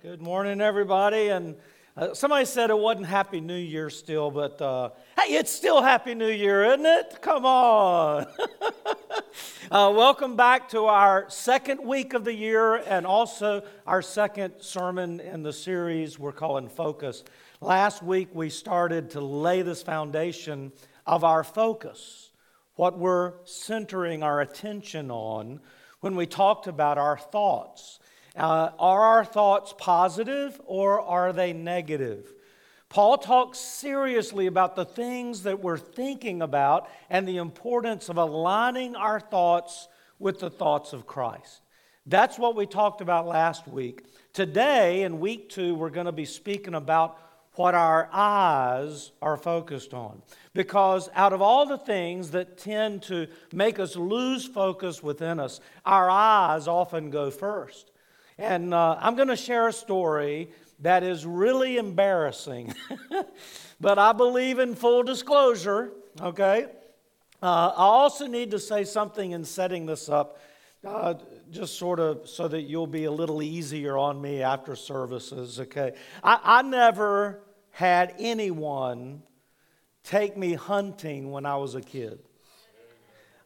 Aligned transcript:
Good 0.00 0.22
morning, 0.22 0.60
everybody. 0.60 1.26
And 1.30 1.56
uh, 1.96 2.14
somebody 2.14 2.44
said 2.44 2.70
it 2.70 2.78
wasn't 2.78 3.06
Happy 3.06 3.40
New 3.40 3.56
Year 3.56 3.90
still, 3.90 4.30
but 4.30 4.62
uh, 4.62 4.90
hey, 5.18 5.34
it's 5.34 5.50
still 5.50 5.82
Happy 5.82 6.14
New 6.14 6.30
Year, 6.30 6.66
isn't 6.66 6.86
it? 6.86 7.18
Come 7.20 7.44
on. 7.44 8.28
uh, 9.72 9.92
welcome 9.92 10.36
back 10.36 10.68
to 10.68 10.84
our 10.84 11.28
second 11.28 11.84
week 11.84 12.14
of 12.14 12.24
the 12.24 12.32
year 12.32 12.76
and 12.76 13.04
also 13.04 13.64
our 13.88 14.00
second 14.00 14.54
sermon 14.60 15.18
in 15.18 15.42
the 15.42 15.52
series 15.52 16.16
we're 16.16 16.30
calling 16.30 16.68
Focus. 16.68 17.24
Last 17.60 18.00
week 18.00 18.28
we 18.32 18.50
started 18.50 19.10
to 19.10 19.20
lay 19.20 19.62
this 19.62 19.82
foundation 19.82 20.70
of 21.08 21.24
our 21.24 21.42
focus, 21.42 22.30
what 22.76 22.96
we're 22.96 23.32
centering 23.46 24.22
our 24.22 24.40
attention 24.42 25.10
on 25.10 25.58
when 25.98 26.14
we 26.14 26.24
talked 26.24 26.68
about 26.68 26.98
our 26.98 27.18
thoughts. 27.18 27.98
Uh, 28.38 28.70
are 28.78 29.02
our 29.02 29.24
thoughts 29.24 29.74
positive 29.76 30.60
or 30.64 31.00
are 31.00 31.32
they 31.32 31.52
negative? 31.52 32.32
Paul 32.88 33.18
talks 33.18 33.58
seriously 33.58 34.46
about 34.46 34.76
the 34.76 34.84
things 34.84 35.42
that 35.42 35.60
we're 35.60 35.76
thinking 35.76 36.40
about 36.40 36.88
and 37.10 37.26
the 37.26 37.36
importance 37.36 38.08
of 38.08 38.16
aligning 38.16 38.96
our 38.96 39.20
thoughts 39.20 39.88
with 40.18 40.38
the 40.38 40.50
thoughts 40.50 40.92
of 40.92 41.06
Christ. 41.06 41.62
That's 42.06 42.38
what 42.38 42.56
we 42.56 42.64
talked 42.64 43.00
about 43.00 43.26
last 43.26 43.68
week. 43.68 44.04
Today, 44.32 45.02
in 45.02 45.20
week 45.20 45.50
two, 45.50 45.74
we're 45.74 45.90
going 45.90 46.06
to 46.06 46.12
be 46.12 46.24
speaking 46.24 46.74
about 46.74 47.18
what 47.54 47.74
our 47.74 48.08
eyes 48.12 49.10
are 49.20 49.36
focused 49.36 49.92
on. 49.92 50.22
Because 50.54 51.10
out 51.14 51.32
of 51.32 51.42
all 51.42 51.66
the 51.66 51.76
things 51.76 52.30
that 52.30 52.56
tend 52.56 53.02
to 53.02 53.26
make 53.52 53.80
us 53.80 53.96
lose 53.96 54.46
focus 54.46 55.02
within 55.02 55.40
us, 55.40 55.60
our 55.84 56.08
eyes 56.08 56.68
often 56.68 57.10
go 57.10 57.30
first. 57.30 57.90
And 58.38 58.72
uh, 58.72 58.96
I'm 59.00 59.16
going 59.16 59.28
to 59.28 59.36
share 59.36 59.66
a 59.66 59.72
story 59.72 60.50
that 60.78 61.02
is 61.02 61.26
really 61.26 61.76
embarrassing, 61.76 62.72
but 63.80 63.98
I 63.98 64.12
believe 64.12 64.60
in 64.60 64.76
full 64.76 65.02
disclosure, 65.02 65.90
okay? 66.20 66.66
Uh, 67.42 67.72
I 67.76 67.82
also 67.82 68.28
need 68.28 68.52
to 68.52 68.60
say 68.60 68.84
something 68.84 69.32
in 69.32 69.44
setting 69.44 69.86
this 69.86 70.08
up, 70.08 70.40
uh, 70.86 71.14
just 71.50 71.78
sort 71.78 71.98
of 71.98 72.28
so 72.28 72.46
that 72.46 72.62
you'll 72.62 72.86
be 72.86 73.04
a 73.04 73.10
little 73.10 73.42
easier 73.42 73.98
on 73.98 74.22
me 74.22 74.40
after 74.40 74.76
services, 74.76 75.58
okay? 75.58 75.94
I, 76.22 76.38
I 76.44 76.62
never 76.62 77.40
had 77.72 78.14
anyone 78.20 79.24
take 80.04 80.36
me 80.36 80.54
hunting 80.54 81.32
when 81.32 81.44
I 81.44 81.56
was 81.56 81.74
a 81.74 81.80
kid. 81.80 82.20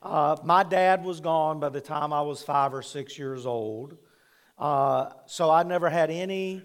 Uh, 0.02 0.36
my 0.44 0.62
dad 0.62 1.02
was 1.02 1.20
gone 1.20 1.60
by 1.60 1.70
the 1.70 1.80
time 1.80 2.12
I 2.12 2.20
was 2.20 2.42
five 2.42 2.74
or 2.74 2.82
six 2.82 3.18
years 3.18 3.46
old. 3.46 3.96
Uh, 4.58 5.10
so 5.26 5.50
I 5.50 5.62
never 5.62 5.90
had 5.90 6.10
any 6.10 6.62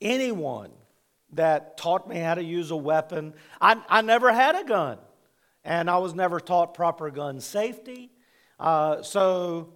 anyone 0.00 0.70
that 1.32 1.76
taught 1.76 2.08
me 2.08 2.16
how 2.16 2.34
to 2.34 2.42
use 2.42 2.70
a 2.70 2.76
weapon. 2.76 3.34
I, 3.60 3.80
I 3.88 4.02
never 4.02 4.32
had 4.32 4.54
a 4.54 4.64
gun, 4.64 4.98
and 5.64 5.90
I 5.90 5.98
was 5.98 6.14
never 6.14 6.40
taught 6.40 6.74
proper 6.74 7.10
gun 7.10 7.40
safety. 7.40 8.10
Uh, 8.58 9.02
so 9.02 9.74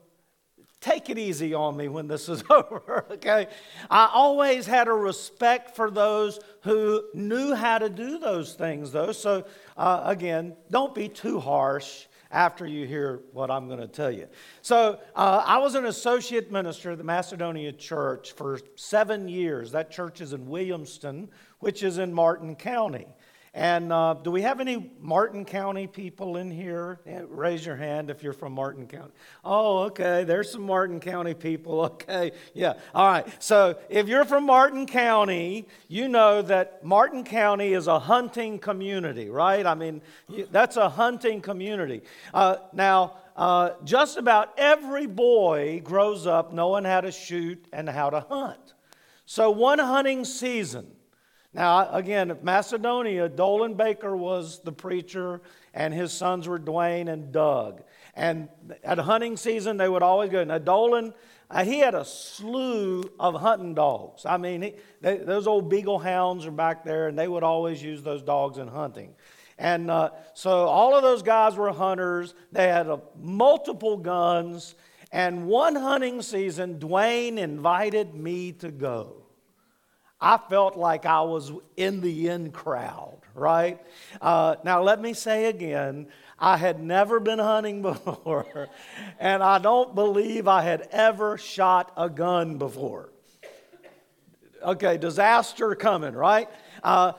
take 0.81 1.11
it 1.11 1.19
easy 1.19 1.53
on 1.53 1.77
me 1.77 1.89
when 1.89 2.09
this 2.09 2.29
is 2.29 2.43
over, 2.51 3.05
okay? 3.13 3.47
I 3.91 4.11
always 4.13 4.67
had 4.67 4.89
a 4.89 4.93
respect 4.93 5.77
for 5.77 5.91
those 5.91 6.41
who 6.63 7.05
knew 7.15 7.55
how 7.55 7.79
to 7.79 7.89
do 7.89 8.19
those 8.19 8.55
things, 8.55 8.93
though. 8.93 9.13
So, 9.13 9.45
uh, 9.77 10.03
again, 10.05 10.57
don't 10.71 10.95
be 10.95 11.09
too 11.09 11.41
harsh 11.41 12.07
after 12.31 12.67
you 12.67 12.87
hear 12.87 13.23
what 13.33 13.51
I'm 13.51 13.67
going 13.67 13.81
to 13.81 13.89
tell 13.89 14.11
you. 14.11 14.29
So, 14.63 15.01
uh, 15.17 15.43
I 15.45 15.59
was 15.59 15.75
an 15.75 15.87
associate 15.87 16.53
minister 16.53 16.93
at 16.93 16.99
the 16.99 17.05
Macedonia 17.05 17.73
Church 17.73 18.33
for 18.33 18.61
seven 18.77 19.29
years. 19.29 19.73
That 19.73 19.91
church 19.91 20.21
is 20.21 20.33
in 20.33 20.47
Williamston, 20.47 21.29
which 21.59 21.83
is 21.83 21.99
in 21.99 22.13
Martin 22.13 22.55
County. 22.55 23.07
And 23.53 23.93
uh, 23.93 24.15
do 24.15 24.31
we 24.31 24.43
have 24.43 24.61
any 24.61 24.93
Martin 25.01 25.45
County 25.45 25.89
people 25.89 26.37
in 26.37 26.53
here? 26.53 27.01
Raise 27.29 27.67
your 27.67 27.75
hand 27.75 28.09
if 28.09 28.23
you're 28.23 28.33
from 28.33 28.53
Martin 28.53 28.87
County. 28.87 29.11
Oh, 29.45 29.79
okay. 29.85 30.23
There's 30.23 30.53
some 30.53 30.63
Martin 30.63 31.01
County 31.01 31.35
people. 31.35 31.81
Okay. 32.01 32.33
Yeah. 32.55 32.75
All 32.95 33.07
right. 33.07 33.27
So 33.43 33.79
if 33.89 34.09
you're 34.09 34.25
from 34.25 34.47
Martin 34.47 34.87
County, 34.87 35.67
you 35.89 36.09
know 36.09 36.41
that 36.43 36.85
Martin 36.85 37.25
County 37.25 37.73
is 37.73 37.89
a 37.89 37.99
hunting 37.99 38.59
community, 38.59 39.29
right? 39.29 39.67
I 39.67 39.75
mean, 39.75 40.01
that's 40.51 40.77
a 40.77 40.89
hunting 40.89 41.41
community. 41.41 42.03
Uh, 42.33 42.57
now, 42.73 43.15
uh, 43.37 43.73
just 43.85 44.17
about 44.17 44.55
every 44.59 45.07
boy 45.07 45.81
grows 45.85 46.27
up 46.27 46.53
knowing 46.53 46.85
how 46.85 47.01
to 47.01 47.13
shoot 47.13 47.65
and 47.73 47.89
how 47.89 48.11
to 48.11 48.21
hunt. 48.21 48.75
So 49.27 49.51
one 49.51 49.79
hunting 49.79 50.25
season, 50.25 50.87
now, 51.53 51.93
again, 51.93 52.39
Macedonia, 52.43 53.29
Dolan 53.29 53.75
Baker 53.75 54.17
was 54.17 54.61
the 54.61 54.71
preacher, 54.71 55.41
and 55.75 55.93
his 55.93 56.13
sons 56.13 56.47
were 56.47 56.61
Dwayne 56.61 57.09
and 57.09 57.33
Doug. 57.33 57.83
And 58.15 58.49
at 58.85 58.99
hunting 58.99 59.37
season, 59.37 59.77
they 59.77 59.89
would 59.89 60.03
always 60.03 60.31
go. 60.31 60.45
Now, 60.45 60.59
Dolan, 60.59 61.13
uh, 61.51 61.65
he 61.65 61.81
had 61.81 61.97
a 61.97 62.05
slew 62.05 63.03
of 63.19 63.35
hunting 63.35 63.75
dogs. 63.75 64.25
I 64.25 64.37
mean, 64.37 64.63
he, 64.63 64.75
they, 65.01 65.17
those 65.17 65.49
old 65.49 65.69
beagle 65.69 65.99
hounds 65.99 66.47
are 66.47 66.53
back 66.53 66.85
there, 66.85 67.09
and 67.09 67.19
they 67.19 67.27
would 67.27 67.43
always 67.43 67.83
use 67.83 68.03
those 68.03 68.23
dogs 68.23 68.59
in 68.59 68.69
hunting. 68.69 69.15
And 69.59 69.91
uh, 69.91 70.11
so 70.35 70.67
all 70.67 70.97
of 70.97 71.03
those 71.03 71.23
guys 71.23 71.57
were 71.57 71.73
hunters. 71.73 72.35
They 72.53 72.69
had 72.69 72.89
uh, 72.89 72.99
multiple 73.21 73.97
guns. 73.97 74.77
And 75.11 75.47
one 75.47 75.75
hunting 75.75 76.23
season, 76.23 76.79
Dwayne 76.79 77.39
invited 77.39 78.15
me 78.15 78.53
to 78.53 78.71
go. 78.71 79.20
I 80.21 80.37
felt 80.37 80.77
like 80.77 81.07
I 81.07 81.23
was 81.23 81.51
in 81.77 82.01
the 82.01 82.29
in 82.29 82.53
crowd, 82.53 83.19
right? 83.35 83.81
Uh, 84.21 84.57
now, 84.65 84.83
let 84.83 85.01
me 85.01 85.15
say 85.15 85.47
again, 85.47 86.09
I 86.39 86.57
had 86.57 86.81
never 86.81 87.21
been 87.21 87.39
hunting 87.39 87.81
before, 87.83 88.69
and 89.19 89.43
I 89.43 89.59
don't 89.59 89.95
believe 89.95 90.47
I 90.47 90.63
had 90.63 90.89
ever 90.91 91.39
shot 91.39 91.93
a 91.97 92.11
gun 92.11 92.59
before. 92.59 93.11
Okay, 94.63 94.99
disaster 94.99 95.75
coming, 95.75 96.13
right? 96.13 96.49
Uh, 96.83 97.13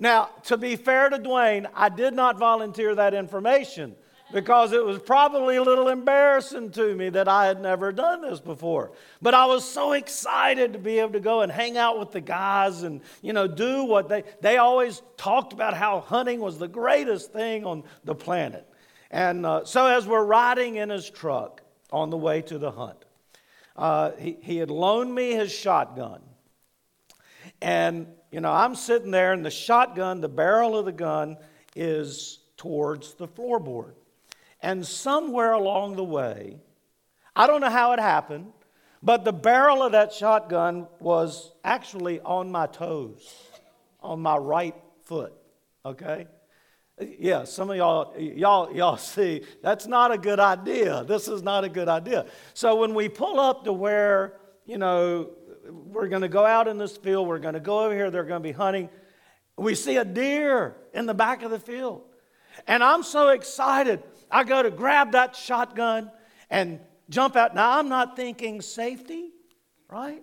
now, 0.00 0.30
to 0.44 0.56
be 0.56 0.76
fair 0.76 1.10
to 1.10 1.18
Dwayne, 1.18 1.66
I 1.74 1.90
did 1.90 2.14
not 2.14 2.38
volunteer 2.38 2.94
that 2.94 3.12
information 3.12 3.94
because 4.32 4.72
it 4.72 4.84
was 4.84 4.98
probably 4.98 5.56
a 5.56 5.62
little 5.62 5.88
embarrassing 5.88 6.70
to 6.72 6.94
me 6.94 7.08
that 7.10 7.28
I 7.28 7.46
had 7.46 7.60
never 7.60 7.92
done 7.92 8.22
this 8.22 8.40
before. 8.40 8.92
But 9.22 9.34
I 9.34 9.46
was 9.46 9.64
so 9.64 9.92
excited 9.92 10.74
to 10.74 10.78
be 10.78 10.98
able 10.98 11.12
to 11.12 11.20
go 11.20 11.40
and 11.40 11.50
hang 11.50 11.78
out 11.78 11.98
with 11.98 12.12
the 12.12 12.20
guys 12.20 12.82
and, 12.82 13.00
you 13.22 13.32
know, 13.32 13.46
do 13.46 13.84
what 13.84 14.08
they, 14.08 14.24
they 14.40 14.58
always 14.58 15.02
talked 15.16 15.52
about 15.52 15.74
how 15.74 16.00
hunting 16.00 16.40
was 16.40 16.58
the 16.58 16.68
greatest 16.68 17.32
thing 17.32 17.64
on 17.64 17.84
the 18.04 18.14
planet. 18.14 18.66
And 19.10 19.46
uh, 19.46 19.64
so 19.64 19.86
as 19.86 20.06
we're 20.06 20.24
riding 20.24 20.76
in 20.76 20.90
his 20.90 21.08
truck 21.08 21.62
on 21.90 22.10
the 22.10 22.18
way 22.18 22.42
to 22.42 22.58
the 22.58 22.70
hunt, 22.70 23.02
uh, 23.76 24.10
he, 24.18 24.36
he 24.42 24.56
had 24.58 24.70
loaned 24.70 25.14
me 25.14 25.32
his 25.32 25.50
shotgun. 25.50 26.20
And, 27.62 28.06
you 28.30 28.40
know, 28.40 28.52
I'm 28.52 28.74
sitting 28.74 29.10
there 29.10 29.32
and 29.32 29.44
the 29.44 29.50
shotgun, 29.50 30.20
the 30.20 30.28
barrel 30.28 30.76
of 30.76 30.84
the 30.84 30.92
gun 30.92 31.38
is 31.74 32.40
towards 32.58 33.14
the 33.14 33.26
floorboard. 33.26 33.94
And 34.60 34.84
somewhere 34.86 35.52
along 35.52 35.96
the 35.96 36.04
way, 36.04 36.58
I 37.36 37.46
don't 37.46 37.60
know 37.60 37.70
how 37.70 37.92
it 37.92 38.00
happened, 38.00 38.52
but 39.02 39.24
the 39.24 39.32
barrel 39.32 39.82
of 39.82 39.92
that 39.92 40.12
shotgun 40.12 40.88
was 40.98 41.52
actually 41.62 42.20
on 42.20 42.50
my 42.50 42.66
toes, 42.66 43.32
on 44.00 44.20
my 44.20 44.36
right 44.36 44.74
foot. 45.04 45.32
Okay? 45.84 46.26
Yeah, 47.00 47.44
some 47.44 47.70
of 47.70 47.76
y'all, 47.76 48.18
y'all, 48.18 48.74
y'all 48.74 48.96
see 48.96 49.42
that's 49.62 49.86
not 49.86 50.10
a 50.10 50.18
good 50.18 50.40
idea. 50.40 51.04
This 51.04 51.28
is 51.28 51.42
not 51.42 51.64
a 51.64 51.68
good 51.68 51.88
idea. 51.88 52.26
So 52.54 52.76
when 52.76 52.94
we 52.94 53.08
pull 53.08 53.38
up 53.38 53.64
to 53.64 53.72
where, 53.72 54.34
you 54.66 54.78
know, 54.78 55.30
we're 55.70 56.08
going 56.08 56.22
to 56.22 56.28
go 56.28 56.44
out 56.44 56.66
in 56.66 56.78
this 56.78 56.96
field, 56.96 57.28
we're 57.28 57.38
going 57.38 57.54
to 57.54 57.60
go 57.60 57.84
over 57.84 57.94
here, 57.94 58.10
they're 58.10 58.24
going 58.24 58.42
to 58.42 58.48
be 58.48 58.52
hunting, 58.52 58.88
we 59.56 59.74
see 59.74 59.96
a 59.96 60.04
deer 60.04 60.76
in 60.94 61.06
the 61.06 61.14
back 61.14 61.42
of 61.42 61.50
the 61.50 61.58
field. 61.58 62.02
And 62.66 62.82
I'm 62.82 63.02
so 63.02 63.28
excited. 63.28 64.02
I 64.30 64.44
go 64.44 64.62
to 64.62 64.70
grab 64.70 65.12
that 65.12 65.36
shotgun 65.36 66.10
and 66.50 66.80
jump 67.08 67.36
out. 67.36 67.54
Now, 67.54 67.78
I'm 67.78 67.88
not 67.88 68.16
thinking 68.16 68.60
safety, 68.60 69.30
right? 69.88 70.22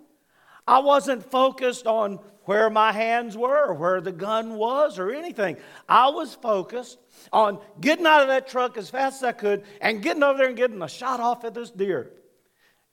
I 0.66 0.80
wasn't 0.80 1.30
focused 1.30 1.86
on 1.86 2.18
where 2.44 2.70
my 2.70 2.92
hands 2.92 3.36
were 3.36 3.66
or 3.66 3.74
where 3.74 4.00
the 4.00 4.12
gun 4.12 4.54
was 4.54 4.98
or 4.98 5.10
anything. 5.10 5.56
I 5.88 6.08
was 6.08 6.34
focused 6.34 6.98
on 7.32 7.60
getting 7.80 8.06
out 8.06 8.22
of 8.22 8.28
that 8.28 8.48
truck 8.48 8.76
as 8.76 8.88
fast 8.88 9.22
as 9.22 9.28
I 9.28 9.32
could 9.32 9.64
and 9.80 10.02
getting 10.02 10.22
over 10.22 10.38
there 10.38 10.48
and 10.48 10.56
getting 10.56 10.80
a 10.80 10.88
shot 10.88 11.18
off 11.18 11.44
at 11.44 11.54
this 11.54 11.70
deer. 11.70 12.12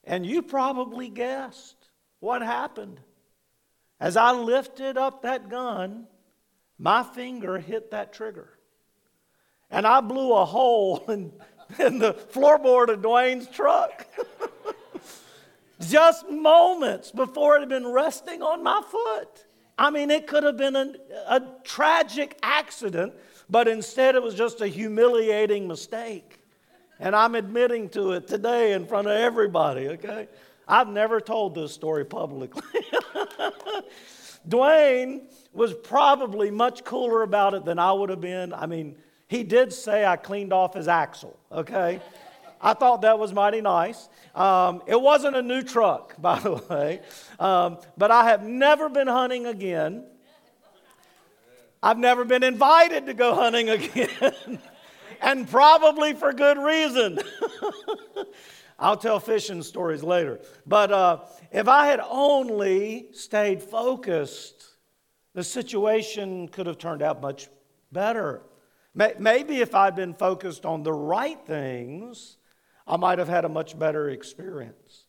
And 0.02 0.26
you 0.26 0.42
probably 0.42 1.08
guessed 1.08 1.76
what 2.18 2.42
happened. 2.42 3.00
As 4.00 4.16
I 4.16 4.32
lifted 4.32 4.98
up 4.98 5.22
that 5.22 5.48
gun, 5.48 6.08
my 6.78 7.04
finger 7.04 7.58
hit 7.58 7.92
that 7.92 8.12
trigger 8.12 8.53
and 9.70 9.86
I 9.86 10.00
blew 10.00 10.34
a 10.34 10.44
hole 10.44 11.04
in, 11.08 11.32
in 11.78 11.98
the 11.98 12.14
floorboard 12.14 12.88
of 12.88 13.00
Dwayne's 13.00 13.48
truck. 13.48 14.06
just 15.88 16.28
moments 16.30 17.10
before 17.10 17.56
it 17.56 17.60
had 17.60 17.68
been 17.68 17.86
resting 17.86 18.42
on 18.42 18.62
my 18.62 18.82
foot. 18.88 19.46
I 19.76 19.90
mean, 19.90 20.10
it 20.10 20.26
could 20.26 20.44
have 20.44 20.56
been 20.56 20.76
a, 20.76 20.94
a 21.28 21.42
tragic 21.64 22.38
accident, 22.42 23.12
but 23.50 23.66
instead 23.66 24.14
it 24.14 24.22
was 24.22 24.34
just 24.34 24.60
a 24.60 24.68
humiliating 24.68 25.66
mistake. 25.66 26.40
And 27.00 27.16
I'm 27.16 27.34
admitting 27.34 27.88
to 27.90 28.12
it 28.12 28.28
today 28.28 28.72
in 28.72 28.86
front 28.86 29.08
of 29.08 29.16
everybody, 29.16 29.88
okay? 29.88 30.28
I've 30.66 30.88
never 30.88 31.20
told 31.20 31.54
this 31.54 31.72
story 31.72 32.04
publicly. 32.04 32.62
Dwayne 34.48 35.22
was 35.52 35.74
probably 35.74 36.50
much 36.50 36.84
cooler 36.84 37.22
about 37.22 37.54
it 37.54 37.64
than 37.64 37.78
I 37.78 37.92
would 37.92 38.10
have 38.10 38.20
been. 38.20 38.52
I 38.52 38.66
mean, 38.66 38.96
he 39.28 39.42
did 39.42 39.72
say 39.72 40.04
I 40.04 40.16
cleaned 40.16 40.52
off 40.52 40.74
his 40.74 40.88
axle, 40.88 41.38
okay? 41.50 42.00
I 42.60 42.72
thought 42.72 43.02
that 43.02 43.18
was 43.18 43.32
mighty 43.32 43.60
nice. 43.60 44.08
Um, 44.34 44.82
it 44.86 45.00
wasn't 45.00 45.36
a 45.36 45.42
new 45.42 45.62
truck, 45.62 46.14
by 46.20 46.38
the 46.40 46.54
way, 46.54 47.00
um, 47.38 47.78
but 47.96 48.10
I 48.10 48.30
have 48.30 48.42
never 48.42 48.88
been 48.88 49.08
hunting 49.08 49.46
again. 49.46 50.04
I've 51.82 51.98
never 51.98 52.24
been 52.24 52.42
invited 52.42 53.06
to 53.06 53.14
go 53.14 53.34
hunting 53.34 53.68
again, 53.68 54.58
and 55.20 55.48
probably 55.48 56.14
for 56.14 56.32
good 56.32 56.56
reason. 56.56 57.18
I'll 58.78 58.96
tell 58.96 59.20
fishing 59.20 59.62
stories 59.62 60.02
later. 60.02 60.40
But 60.66 60.90
uh, 60.90 61.18
if 61.52 61.68
I 61.68 61.86
had 61.86 62.00
only 62.00 63.08
stayed 63.12 63.62
focused, 63.62 64.66
the 65.34 65.44
situation 65.44 66.48
could 66.48 66.66
have 66.66 66.78
turned 66.78 67.02
out 67.02 67.20
much 67.20 67.48
better. 67.92 68.42
Maybe 68.94 69.60
if 69.60 69.74
I'd 69.74 69.96
been 69.96 70.14
focused 70.14 70.64
on 70.64 70.82
the 70.82 70.92
right 70.92 71.38
things, 71.46 72.36
I 72.86 72.96
might 72.96 73.18
have 73.18 73.28
had 73.28 73.44
a 73.44 73.48
much 73.48 73.76
better 73.78 74.08
experience. 74.10 75.04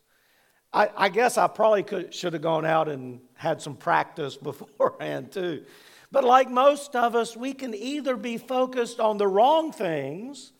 I, 0.72 0.90
I 0.96 1.08
guess 1.08 1.38
I 1.38 1.46
probably 1.46 1.84
could, 1.84 2.12
should 2.12 2.32
have 2.32 2.42
gone 2.42 2.64
out 2.64 2.88
and 2.88 3.20
had 3.34 3.62
some 3.62 3.76
practice 3.76 4.36
beforehand, 4.42 5.32
too. 5.32 5.64
But 6.10 6.24
like 6.24 6.50
most 6.50 6.96
of 6.96 7.14
us, 7.14 7.36
we 7.36 7.52
can 7.52 7.74
either 7.74 8.16
be 8.16 8.38
focused 8.38 9.00
on 9.00 9.18
the 9.18 9.26
wrong 9.26 9.72
things 9.72 10.52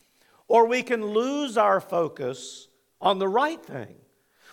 or 0.48 0.66
we 0.66 0.82
can 0.82 1.04
lose 1.04 1.56
our 1.56 1.80
focus 1.80 2.68
on 3.00 3.18
the 3.18 3.28
right 3.28 3.62
thing. 3.64 3.96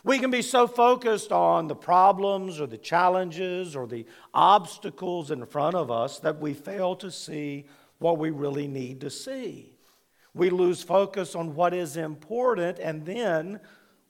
We 0.04 0.20
can 0.20 0.32
be 0.32 0.42
so 0.42 0.68
focused 0.68 1.32
on 1.32 1.68
the 1.68 1.76
problems 1.76 2.60
or 2.60 2.68
the 2.68 2.78
challenges 2.78 3.76
or 3.76 3.88
the 3.88 4.06
obstacles 4.34 5.32
in 5.32 5.46
front 5.46 5.76
of 5.76 5.90
us 5.90 6.20
that 6.20 6.42
we 6.42 6.54
fail 6.54 6.96
to 6.98 7.10
see 7.10 7.66
what 8.04 8.18
we 8.18 8.32
really 8.32 8.68
need 8.68 9.00
to 9.00 9.10
see. 9.10 9.72
We 10.34 10.50
lose 10.50 10.84
focus 10.84 11.36
on 11.36 11.56
what 11.56 11.74
is 11.74 11.96
important, 11.96 12.78
and 12.80 13.06
then 13.06 13.62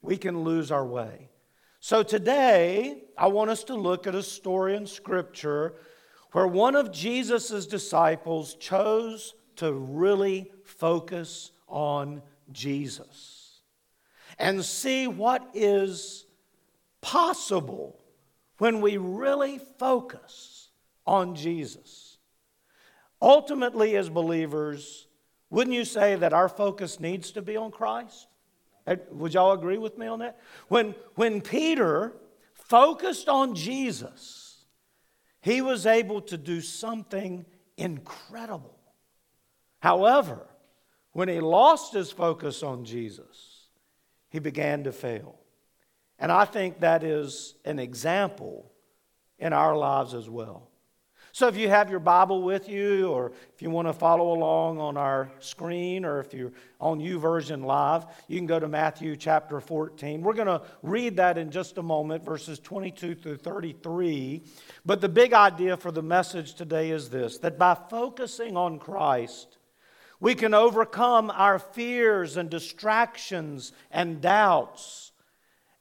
we 0.02 0.18
can 0.18 0.44
lose 0.44 0.72
our 0.72 0.86
way. 0.86 1.30
So 1.80 2.02
today, 2.02 3.04
I 3.16 3.28
want 3.28 3.52
us 3.52 3.64
to 3.66 3.76
look 3.76 4.08
at 4.08 4.16
a 4.16 4.24
story 4.24 4.76
in 4.76 4.88
Scripture 4.88 5.76
where 6.32 6.48
one 6.48 6.76
of 6.76 6.92
Jesus' 6.92 7.68
disciples 7.68 8.56
chose 8.56 9.36
to 9.58 9.72
really 9.72 10.52
focus 10.64 11.52
on 11.68 12.24
Jesus 12.52 13.60
and 14.40 14.66
see 14.66 15.06
what 15.06 15.48
is 15.54 16.26
possible 17.02 18.00
when 18.58 18.82
we 18.82 18.98
really 18.98 19.60
focus 19.78 20.70
on 21.06 21.36
Jesus. 21.36 22.13
Ultimately, 23.24 23.96
as 23.96 24.10
believers, 24.10 25.08
wouldn't 25.50 25.74
you 25.74 25.86
say 25.86 26.16
that 26.16 26.34
our 26.34 26.50
focus 26.50 27.00
needs 27.00 27.32
to 27.32 27.42
be 27.42 27.56
on 27.56 27.72
Christ? 27.72 28.28
Would 29.12 29.34
y'all 29.34 29.54
agree 29.54 29.78
with 29.78 29.98
me 29.98 30.08
on 30.08 30.20
that? 30.20 30.42
When, 30.68 30.94
when 31.16 31.40
Peter 31.40 32.18
focused 32.54 33.30
on 33.30 33.56
Jesus, 33.56 34.66
he 35.40 35.62
was 35.62 35.86
able 35.86 36.20
to 36.24 36.38
do 36.38 36.60
something 36.60 37.46
incredible. 37.78 38.78
However, 39.80 40.46
when 41.14 41.30
he 41.30 41.40
lost 41.40 41.94
his 41.94 42.12
focus 42.12 42.62
on 42.62 42.84
Jesus, 42.84 43.68
he 44.28 44.40
began 44.40 44.84
to 44.84 44.92
fail. 44.92 45.40
And 46.20 46.30
I 46.30 46.44
think 46.44 46.82
that 46.82 47.06
is 47.06 47.56
an 47.64 47.80
example 47.80 48.70
in 49.40 49.54
our 49.54 49.78
lives 49.78 50.14
as 50.14 50.30
well. 50.30 50.73
So 51.36 51.48
if 51.48 51.58
you 51.58 51.68
have 51.68 51.90
your 51.90 52.00
Bible 52.00 52.44
with 52.44 52.70
you, 52.70 53.08
or 53.08 53.32
if 53.56 53.64
you 53.64 53.72
want 53.72 53.88
to 53.88 53.94
follow 53.94 54.34
along 54.34 54.80
on 54.80 54.98
our 54.98 55.32
screen, 55.40 56.06
or 56.06 56.20
if 56.20 56.32
you're 56.32 56.52
on 56.80 57.00
YouVersion 57.00 57.66
Live, 57.66 58.06
you 58.28 58.38
can 58.38 58.46
go 58.46 58.60
to 58.60 58.68
Matthew 58.68 59.16
chapter 59.16 59.60
14. 59.60 60.22
We're 60.22 60.34
going 60.36 60.46
to 60.46 60.62
read 60.84 61.18
that 61.18 61.40
in 61.40 61.50
just 61.50 61.80
a 61.80 61.82
moment, 61.82 62.24
verses 62.24 62.60
22 62.60 63.16
through 63.16 63.38
33. 63.38 64.44
But 64.86 65.02
the 65.02 65.10
big 65.10 65.34
idea 65.34 65.76
for 65.76 65.92
the 65.92 66.04
message 66.04 66.54
today 66.54 66.92
is 66.92 67.10
this 67.10 67.40
that 67.40 67.58
by 67.58 67.74
focusing 67.90 68.56
on 68.56 68.78
Christ, 68.78 69.58
we 70.20 70.36
can 70.36 70.54
overcome 70.54 71.32
our 71.32 71.58
fears 71.58 72.38
and 72.38 72.48
distractions 72.48 73.72
and 73.90 74.22
doubts, 74.22 75.12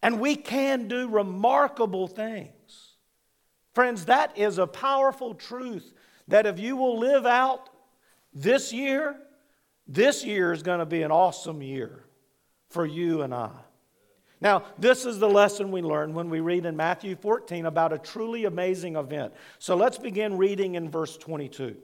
and 0.02 0.18
we 0.18 0.34
can 0.34 0.88
do 0.88 1.10
remarkable 1.10 2.08
things. 2.08 2.61
Friends, 3.74 4.04
that 4.06 4.36
is 4.36 4.58
a 4.58 4.66
powerful 4.66 5.34
truth 5.34 5.92
that 6.28 6.46
if 6.46 6.58
you 6.58 6.76
will 6.76 6.98
live 6.98 7.26
out 7.26 7.68
this 8.34 8.72
year, 8.72 9.16
this 9.86 10.24
year 10.24 10.52
is 10.52 10.62
going 10.62 10.78
to 10.78 10.86
be 10.86 11.02
an 11.02 11.10
awesome 11.10 11.62
year 11.62 12.04
for 12.70 12.86
you 12.86 13.22
and 13.22 13.34
I. 13.34 13.50
Now, 14.40 14.64
this 14.76 15.04
is 15.04 15.18
the 15.18 15.28
lesson 15.28 15.70
we 15.70 15.82
learn 15.82 16.14
when 16.14 16.28
we 16.28 16.40
read 16.40 16.66
in 16.66 16.76
Matthew 16.76 17.14
14 17.14 17.66
about 17.66 17.92
a 17.92 17.98
truly 17.98 18.44
amazing 18.44 18.96
event. 18.96 19.32
So 19.58 19.76
let's 19.76 19.98
begin 19.98 20.36
reading 20.36 20.74
in 20.74 20.90
verse 20.90 21.16
22. 21.16 21.76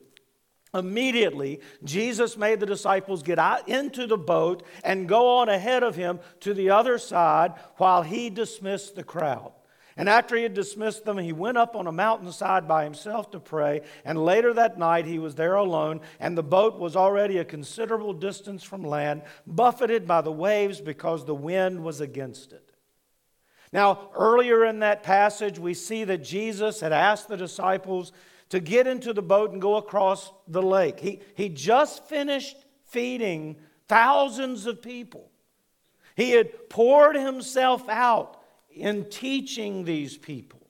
Immediately, 0.74 1.60
Jesus 1.84 2.36
made 2.36 2.60
the 2.60 2.66
disciples 2.66 3.22
get 3.22 3.38
out 3.38 3.68
into 3.68 4.06
the 4.06 4.18
boat 4.18 4.64
and 4.84 5.08
go 5.08 5.38
on 5.38 5.48
ahead 5.48 5.82
of 5.82 5.94
him 5.94 6.20
to 6.40 6.52
the 6.52 6.70
other 6.70 6.98
side 6.98 7.54
while 7.76 8.02
he 8.02 8.28
dismissed 8.28 8.96
the 8.96 9.04
crowd. 9.04 9.52
And 9.98 10.08
after 10.08 10.36
he 10.36 10.44
had 10.44 10.54
dismissed 10.54 11.04
them, 11.04 11.18
he 11.18 11.32
went 11.32 11.58
up 11.58 11.74
on 11.74 11.88
a 11.88 11.92
mountainside 11.92 12.68
by 12.68 12.84
himself 12.84 13.32
to 13.32 13.40
pray. 13.40 13.80
And 14.04 14.24
later 14.24 14.54
that 14.54 14.78
night, 14.78 15.06
he 15.06 15.18
was 15.18 15.34
there 15.34 15.56
alone, 15.56 16.02
and 16.20 16.38
the 16.38 16.42
boat 16.44 16.78
was 16.78 16.94
already 16.94 17.38
a 17.38 17.44
considerable 17.44 18.12
distance 18.12 18.62
from 18.62 18.84
land, 18.84 19.22
buffeted 19.44 20.06
by 20.06 20.20
the 20.20 20.30
waves 20.30 20.80
because 20.80 21.24
the 21.24 21.34
wind 21.34 21.82
was 21.82 22.00
against 22.00 22.52
it. 22.52 22.70
Now, 23.72 24.10
earlier 24.14 24.64
in 24.64 24.78
that 24.78 25.02
passage, 25.02 25.58
we 25.58 25.74
see 25.74 26.04
that 26.04 26.22
Jesus 26.22 26.78
had 26.78 26.92
asked 26.92 27.26
the 27.26 27.36
disciples 27.36 28.12
to 28.50 28.60
get 28.60 28.86
into 28.86 29.12
the 29.12 29.20
boat 29.20 29.50
and 29.50 29.60
go 29.60 29.76
across 29.76 30.32
the 30.46 30.62
lake. 30.62 31.00
He, 31.00 31.20
he 31.34 31.48
just 31.48 32.04
finished 32.04 32.56
feeding 32.84 33.56
thousands 33.88 34.64
of 34.66 34.80
people. 34.80 35.28
He 36.14 36.30
had 36.30 36.70
poured 36.70 37.16
himself 37.16 37.88
out 37.88 38.37
in 38.80 39.06
teaching 39.06 39.84
these 39.84 40.16
people. 40.16 40.60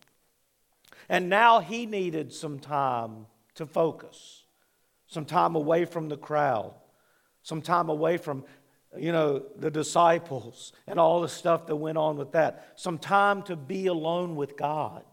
And 1.09 1.29
now 1.29 1.61
he 1.61 1.87
needed 1.87 2.33
some 2.33 2.59
time 2.59 3.27
to 3.55 3.67
focus, 3.67 4.45
some 5.07 5.25
time 5.25 5.55
away 5.55 5.85
from 5.85 6.09
the 6.09 6.17
crowd, 6.17 6.75
some 7.43 7.63
time 7.63 7.89
away 7.89 8.19
from, 8.19 8.45
you 8.97 9.13
know, 9.13 9.43
the 9.57 9.71
disciples 9.71 10.73
and 10.87 11.01
all 11.01 11.21
the 11.21 11.29
stuff 11.29 11.67
that 11.67 11.77
went 11.77 11.99
on 11.99 12.17
with 12.17 12.33
that, 12.33 12.73
some 12.77 12.99
time 12.99 13.43
to 13.45 13.57
be 13.57 13.87
alone 13.87 14.37
with 14.37 14.57
God. 14.57 15.05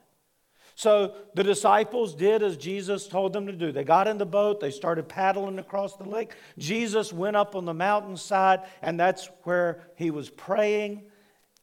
So 0.77 1.15
the 1.33 1.43
disciples 1.43 2.13
did 2.13 2.43
as 2.43 2.57
Jesus 2.57 3.07
told 3.07 3.31
them 3.31 3.47
to 3.47 3.53
do. 3.53 3.71
They 3.71 3.85
got 3.85 4.09
in 4.09 4.17
the 4.17 4.25
boat, 4.25 4.59
they 4.59 4.71
started 4.71 5.07
paddling 5.07 5.57
across 5.57 5.95
the 5.95 6.03
lake. 6.03 6.33
Jesus 6.57 7.13
went 7.13 7.37
up 7.37 7.55
on 7.55 7.63
the 7.63 7.73
mountainside, 7.73 8.59
and 8.81 8.99
that's 8.99 9.29
where 9.43 9.87
he 9.95 10.11
was 10.11 10.29
praying. 10.29 11.03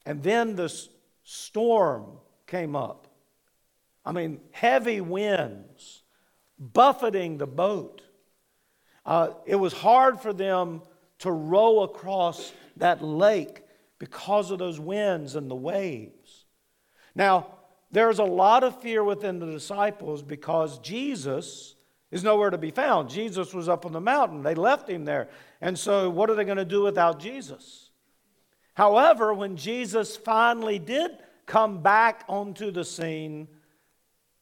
And 0.06 0.22
then 0.22 0.56
the 0.56 0.74
storm 1.22 2.18
came 2.46 2.76
up. 2.76 3.08
I 4.04 4.12
mean, 4.12 4.40
heavy 4.50 5.00
winds 5.00 6.02
buffeting 6.58 7.38
the 7.38 7.46
boat. 7.46 8.02
Uh, 9.04 9.30
it 9.46 9.56
was 9.56 9.72
hard 9.72 10.20
for 10.20 10.32
them 10.32 10.82
to 11.20 11.30
row 11.30 11.82
across 11.82 12.52
that 12.76 13.02
lake 13.02 13.62
because 13.98 14.50
of 14.50 14.58
those 14.58 14.80
winds 14.80 15.36
and 15.36 15.50
the 15.50 15.54
waves. 15.56 16.46
Now, 17.14 17.46
there's 17.90 18.18
a 18.18 18.24
lot 18.24 18.64
of 18.64 18.80
fear 18.80 19.04
within 19.04 19.38
the 19.38 19.46
disciples 19.46 20.22
because 20.22 20.78
Jesus 20.78 21.76
is 22.10 22.24
nowhere 22.24 22.50
to 22.50 22.58
be 22.58 22.70
found. 22.70 23.08
Jesus 23.08 23.54
was 23.54 23.68
up 23.68 23.86
on 23.86 23.92
the 23.92 24.00
mountain, 24.00 24.42
they 24.42 24.54
left 24.54 24.88
him 24.88 25.04
there. 25.04 25.28
And 25.60 25.78
so, 25.78 26.10
what 26.10 26.30
are 26.30 26.34
they 26.34 26.44
going 26.44 26.56
to 26.56 26.64
do 26.64 26.82
without 26.82 27.20
Jesus? 27.20 27.91
However, 28.74 29.34
when 29.34 29.56
Jesus 29.56 30.16
finally 30.16 30.78
did 30.78 31.10
come 31.46 31.82
back 31.82 32.24
onto 32.28 32.70
the 32.70 32.84
scene, 32.84 33.48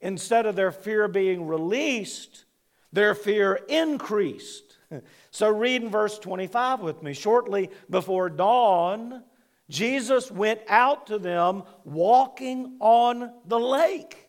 instead 0.00 0.46
of 0.46 0.56
their 0.56 0.70
fear 0.70 1.08
being 1.08 1.46
released, 1.46 2.44
their 2.92 3.14
fear 3.14 3.60
increased. 3.68 4.76
So, 5.32 5.48
read 5.48 5.84
in 5.84 5.90
verse 5.90 6.18
25 6.18 6.80
with 6.80 7.04
me. 7.04 7.12
Shortly 7.12 7.70
before 7.88 8.28
dawn, 8.28 9.22
Jesus 9.68 10.28
went 10.28 10.60
out 10.68 11.06
to 11.06 11.18
them 11.18 11.62
walking 11.84 12.76
on 12.80 13.32
the 13.46 13.60
lake. 13.60 14.28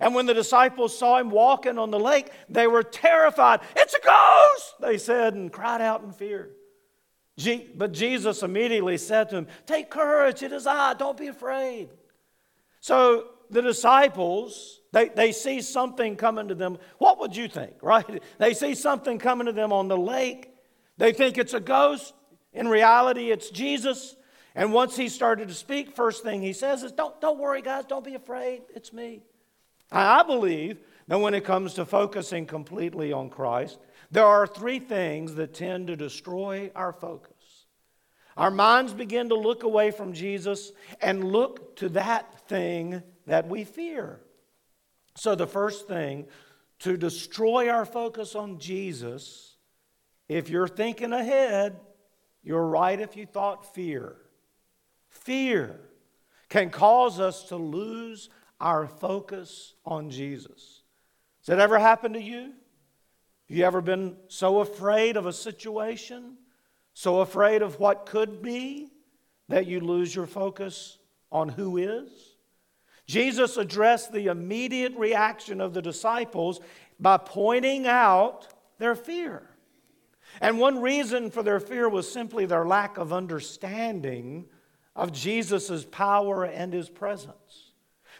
And 0.00 0.14
when 0.14 0.26
the 0.26 0.34
disciples 0.34 0.98
saw 0.98 1.18
him 1.18 1.30
walking 1.30 1.78
on 1.78 1.92
the 1.92 2.00
lake, 2.00 2.30
they 2.48 2.66
were 2.66 2.82
terrified. 2.82 3.60
It's 3.76 3.94
a 3.94 4.04
ghost, 4.04 4.74
they 4.80 4.98
said, 4.98 5.34
and 5.34 5.52
cried 5.52 5.80
out 5.80 6.02
in 6.02 6.10
fear. 6.10 6.50
But 7.74 7.92
Jesus 7.92 8.42
immediately 8.42 8.96
said 8.96 9.28
to 9.30 9.36
him, 9.36 9.46
Take 9.66 9.90
courage, 9.90 10.42
it 10.42 10.52
is 10.52 10.66
I, 10.66 10.94
don't 10.94 11.18
be 11.18 11.26
afraid. 11.26 11.90
So 12.80 13.28
the 13.50 13.62
disciples, 13.62 14.80
they, 14.92 15.08
they 15.08 15.32
see 15.32 15.60
something 15.60 16.16
coming 16.16 16.48
to 16.48 16.54
them. 16.54 16.78
What 16.98 17.20
would 17.20 17.36
you 17.36 17.48
think, 17.48 17.74
right? 17.82 18.22
They 18.38 18.54
see 18.54 18.74
something 18.74 19.18
coming 19.18 19.46
to 19.46 19.52
them 19.52 19.72
on 19.72 19.88
the 19.88 19.98
lake. 19.98 20.50
They 20.98 21.12
think 21.12 21.36
it's 21.36 21.54
a 21.54 21.60
ghost. 21.60 22.14
In 22.52 22.68
reality, 22.68 23.30
it's 23.30 23.50
Jesus. 23.50 24.16
And 24.54 24.72
once 24.72 24.96
he 24.96 25.10
started 25.10 25.48
to 25.48 25.54
speak, 25.54 25.94
first 25.94 26.22
thing 26.22 26.40
he 26.40 26.54
says 26.54 26.82
is, 26.82 26.92
Don't, 26.92 27.20
don't 27.20 27.38
worry, 27.38 27.60
guys, 27.60 27.84
don't 27.84 28.04
be 28.04 28.14
afraid. 28.14 28.62
It's 28.74 28.92
me. 28.92 29.22
I 29.92 30.22
believe 30.22 30.78
that 31.08 31.18
when 31.18 31.34
it 31.34 31.44
comes 31.44 31.74
to 31.74 31.84
focusing 31.84 32.46
completely 32.46 33.12
on 33.12 33.28
Christ, 33.28 33.78
there 34.10 34.24
are 34.24 34.46
three 34.46 34.78
things 34.78 35.34
that 35.34 35.54
tend 35.54 35.88
to 35.88 35.96
destroy 35.96 36.70
our 36.74 36.92
focus. 36.92 37.32
Our 38.36 38.50
minds 38.50 38.92
begin 38.92 39.30
to 39.30 39.34
look 39.34 39.62
away 39.62 39.90
from 39.90 40.12
Jesus 40.12 40.72
and 41.00 41.32
look 41.32 41.76
to 41.76 41.88
that 41.90 42.48
thing 42.48 43.02
that 43.26 43.48
we 43.48 43.64
fear. 43.64 44.20
So, 45.16 45.34
the 45.34 45.46
first 45.46 45.88
thing 45.88 46.26
to 46.80 46.98
destroy 46.98 47.70
our 47.70 47.86
focus 47.86 48.34
on 48.34 48.58
Jesus, 48.58 49.56
if 50.28 50.50
you're 50.50 50.68
thinking 50.68 51.14
ahead, 51.14 51.80
you're 52.42 52.66
right 52.66 53.00
if 53.00 53.16
you 53.16 53.24
thought 53.24 53.74
fear. 53.74 54.16
Fear 55.08 55.80
can 56.50 56.70
cause 56.70 57.18
us 57.18 57.44
to 57.44 57.56
lose 57.56 58.28
our 58.60 58.86
focus 58.86 59.74
on 59.84 60.10
Jesus. 60.10 60.82
Has 61.40 61.46
that 61.46 61.58
ever 61.58 61.78
happened 61.78 62.14
to 62.14 62.22
you? 62.22 62.52
Have 63.48 63.56
you 63.56 63.64
ever 63.64 63.80
been 63.80 64.16
so 64.28 64.58
afraid 64.58 65.16
of 65.16 65.26
a 65.26 65.32
situation, 65.32 66.36
so 66.94 67.20
afraid 67.20 67.62
of 67.62 67.78
what 67.78 68.06
could 68.06 68.42
be, 68.42 68.88
that 69.48 69.66
you 69.66 69.80
lose 69.80 70.14
your 70.14 70.26
focus 70.26 70.98
on 71.30 71.48
who 71.48 71.76
is? 71.76 72.10
Jesus 73.06 73.56
addressed 73.56 74.12
the 74.12 74.26
immediate 74.26 74.94
reaction 74.96 75.60
of 75.60 75.74
the 75.74 75.82
disciples 75.82 76.58
by 76.98 77.16
pointing 77.18 77.86
out 77.86 78.48
their 78.78 78.96
fear. 78.96 79.48
And 80.40 80.58
one 80.58 80.82
reason 80.82 81.30
for 81.30 81.44
their 81.44 81.60
fear 81.60 81.88
was 81.88 82.10
simply 82.10 82.46
their 82.46 82.66
lack 82.66 82.98
of 82.98 83.12
understanding 83.12 84.46
of 84.96 85.12
Jesus' 85.12 85.84
power 85.84 86.44
and 86.44 86.72
his 86.72 86.88
presence. 86.88 87.72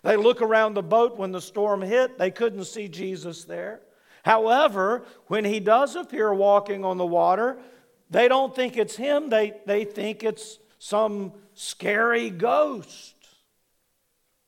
They 0.05 0.17
look 0.17 0.41
around 0.41 0.75
the 0.75 0.85
boat 0.85 1.19
when 1.19 1.33
the 1.33 1.41
storm 1.41 1.83
hit, 1.83 2.17
they 2.17 2.31
couldn't 2.31 2.67
see 2.67 2.87
Jesus 2.87 3.45
there. 3.45 3.81
However, 4.27 5.05
when 5.29 5.45
he 5.45 5.61
does 5.61 5.95
appear 5.95 6.35
walking 6.35 6.85
on 6.85 6.99
the 6.99 7.07
water, 7.07 7.59
they 8.11 8.27
don't 8.27 8.53
think 8.57 8.77
it's 8.77 8.97
him, 8.97 9.31
they, 9.31 9.55
they 9.67 9.85
think 9.85 10.25
it's 10.25 10.59
some 10.81 11.33
scary 11.55 12.31
ghost. 12.31 13.15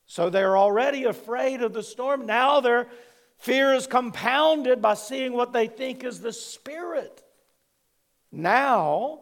So 0.07 0.31
they're 0.31 0.59
already 0.59 1.05
afraid 1.05 1.63
of 1.63 1.75
the 1.75 1.85
storm. 1.85 2.27
Now 2.27 2.59
their 2.59 2.89
fear 3.37 3.73
is 3.73 3.87
compounded 3.87 4.83
by 4.83 4.95
seeing 4.95 5.33
what 5.33 5.53
they 5.53 5.69
think 5.69 6.03
is 6.03 6.21
the 6.21 6.33
Spirit. 6.33 7.23
Now, 8.33 9.21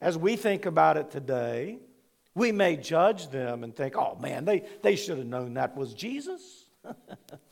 as 0.00 0.18
we 0.18 0.34
think 0.34 0.66
about 0.66 0.96
it 0.96 1.12
today, 1.12 1.78
we 2.34 2.50
may 2.50 2.76
judge 2.76 3.28
them 3.28 3.62
and 3.62 3.74
think, 3.74 3.96
oh 3.96 4.16
man, 4.16 4.46
they, 4.46 4.64
they 4.82 4.96
should 4.96 5.18
have 5.18 5.28
known 5.28 5.54
that 5.54 5.76
was 5.76 5.94
Jesus. 5.94 6.64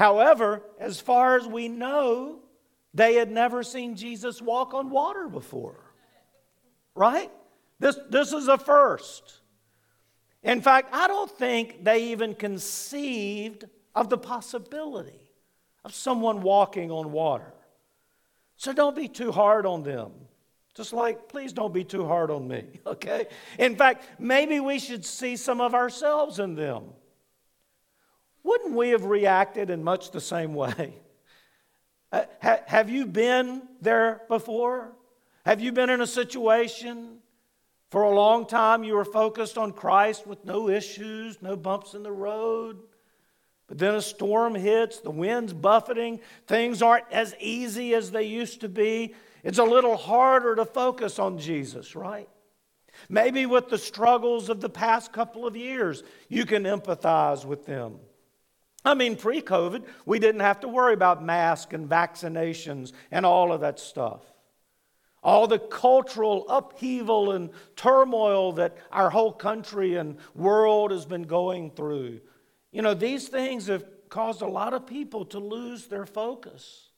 However, 0.00 0.62
as 0.78 0.98
far 0.98 1.36
as 1.36 1.46
we 1.46 1.68
know, 1.68 2.38
they 2.94 3.16
had 3.16 3.30
never 3.30 3.62
seen 3.62 3.96
Jesus 3.96 4.40
walk 4.40 4.72
on 4.72 4.88
water 4.88 5.28
before. 5.28 5.78
Right? 6.94 7.30
This, 7.80 7.98
this 8.08 8.32
is 8.32 8.48
a 8.48 8.56
first. 8.56 9.42
In 10.42 10.62
fact, 10.62 10.88
I 10.94 11.06
don't 11.06 11.30
think 11.30 11.84
they 11.84 12.12
even 12.12 12.34
conceived 12.34 13.66
of 13.94 14.08
the 14.08 14.16
possibility 14.16 15.20
of 15.84 15.94
someone 15.94 16.40
walking 16.40 16.90
on 16.90 17.12
water. 17.12 17.52
So 18.56 18.72
don't 18.72 18.96
be 18.96 19.06
too 19.06 19.32
hard 19.32 19.66
on 19.66 19.82
them. 19.82 20.12
Just 20.74 20.94
like, 20.94 21.28
please 21.28 21.52
don't 21.52 21.74
be 21.74 21.84
too 21.84 22.06
hard 22.06 22.30
on 22.30 22.48
me, 22.48 22.64
okay? 22.86 23.26
In 23.58 23.76
fact, 23.76 24.06
maybe 24.18 24.60
we 24.60 24.78
should 24.78 25.04
see 25.04 25.36
some 25.36 25.60
of 25.60 25.74
ourselves 25.74 26.38
in 26.38 26.54
them. 26.54 26.84
Wouldn't 28.42 28.74
we 28.74 28.90
have 28.90 29.04
reacted 29.04 29.70
in 29.70 29.84
much 29.84 30.10
the 30.10 30.20
same 30.20 30.54
way? 30.54 30.94
Uh, 32.12 32.24
ha- 32.42 32.60
have 32.66 32.90
you 32.90 33.06
been 33.06 33.62
there 33.80 34.22
before? 34.28 34.92
Have 35.46 35.60
you 35.60 35.72
been 35.72 35.90
in 35.90 36.00
a 36.00 36.06
situation 36.06 37.18
for 37.90 38.02
a 38.02 38.10
long 38.10 38.46
time 38.46 38.84
you 38.84 38.94
were 38.94 39.04
focused 39.04 39.56
on 39.56 39.72
Christ 39.72 40.26
with 40.26 40.44
no 40.44 40.68
issues, 40.68 41.40
no 41.40 41.56
bumps 41.56 41.94
in 41.94 42.02
the 42.02 42.12
road? 42.12 42.78
But 43.68 43.78
then 43.78 43.94
a 43.94 44.02
storm 44.02 44.56
hits, 44.56 44.98
the 44.98 45.12
wind's 45.12 45.52
buffeting, 45.52 46.18
things 46.48 46.82
aren't 46.82 47.04
as 47.12 47.36
easy 47.38 47.94
as 47.94 48.10
they 48.10 48.24
used 48.24 48.62
to 48.62 48.68
be. 48.68 49.14
It's 49.44 49.58
a 49.58 49.64
little 49.64 49.96
harder 49.96 50.56
to 50.56 50.64
focus 50.64 51.20
on 51.20 51.38
Jesus, 51.38 51.94
right? 51.94 52.28
Maybe 53.08 53.46
with 53.46 53.68
the 53.68 53.78
struggles 53.78 54.48
of 54.48 54.60
the 54.60 54.68
past 54.68 55.12
couple 55.12 55.46
of 55.46 55.56
years, 55.56 56.02
you 56.28 56.44
can 56.44 56.64
empathize 56.64 57.44
with 57.44 57.64
them. 57.64 58.00
I 58.84 58.94
mean, 58.94 59.16
pre 59.16 59.42
COVID, 59.42 59.84
we 60.06 60.18
didn't 60.18 60.40
have 60.40 60.60
to 60.60 60.68
worry 60.68 60.94
about 60.94 61.22
masks 61.22 61.74
and 61.74 61.88
vaccinations 61.88 62.92
and 63.10 63.26
all 63.26 63.52
of 63.52 63.60
that 63.60 63.78
stuff. 63.78 64.22
All 65.22 65.46
the 65.46 65.58
cultural 65.58 66.48
upheaval 66.48 67.32
and 67.32 67.50
turmoil 67.76 68.52
that 68.52 68.78
our 68.90 69.10
whole 69.10 69.32
country 69.32 69.96
and 69.96 70.16
world 70.34 70.92
has 70.92 71.04
been 71.04 71.24
going 71.24 71.72
through. 71.72 72.20
You 72.72 72.80
know, 72.80 72.94
these 72.94 73.28
things 73.28 73.66
have 73.66 73.84
caused 74.08 74.40
a 74.40 74.46
lot 74.46 74.72
of 74.72 74.86
people 74.86 75.26
to 75.26 75.38
lose 75.38 75.86
their 75.86 76.06
focus. 76.06 76.88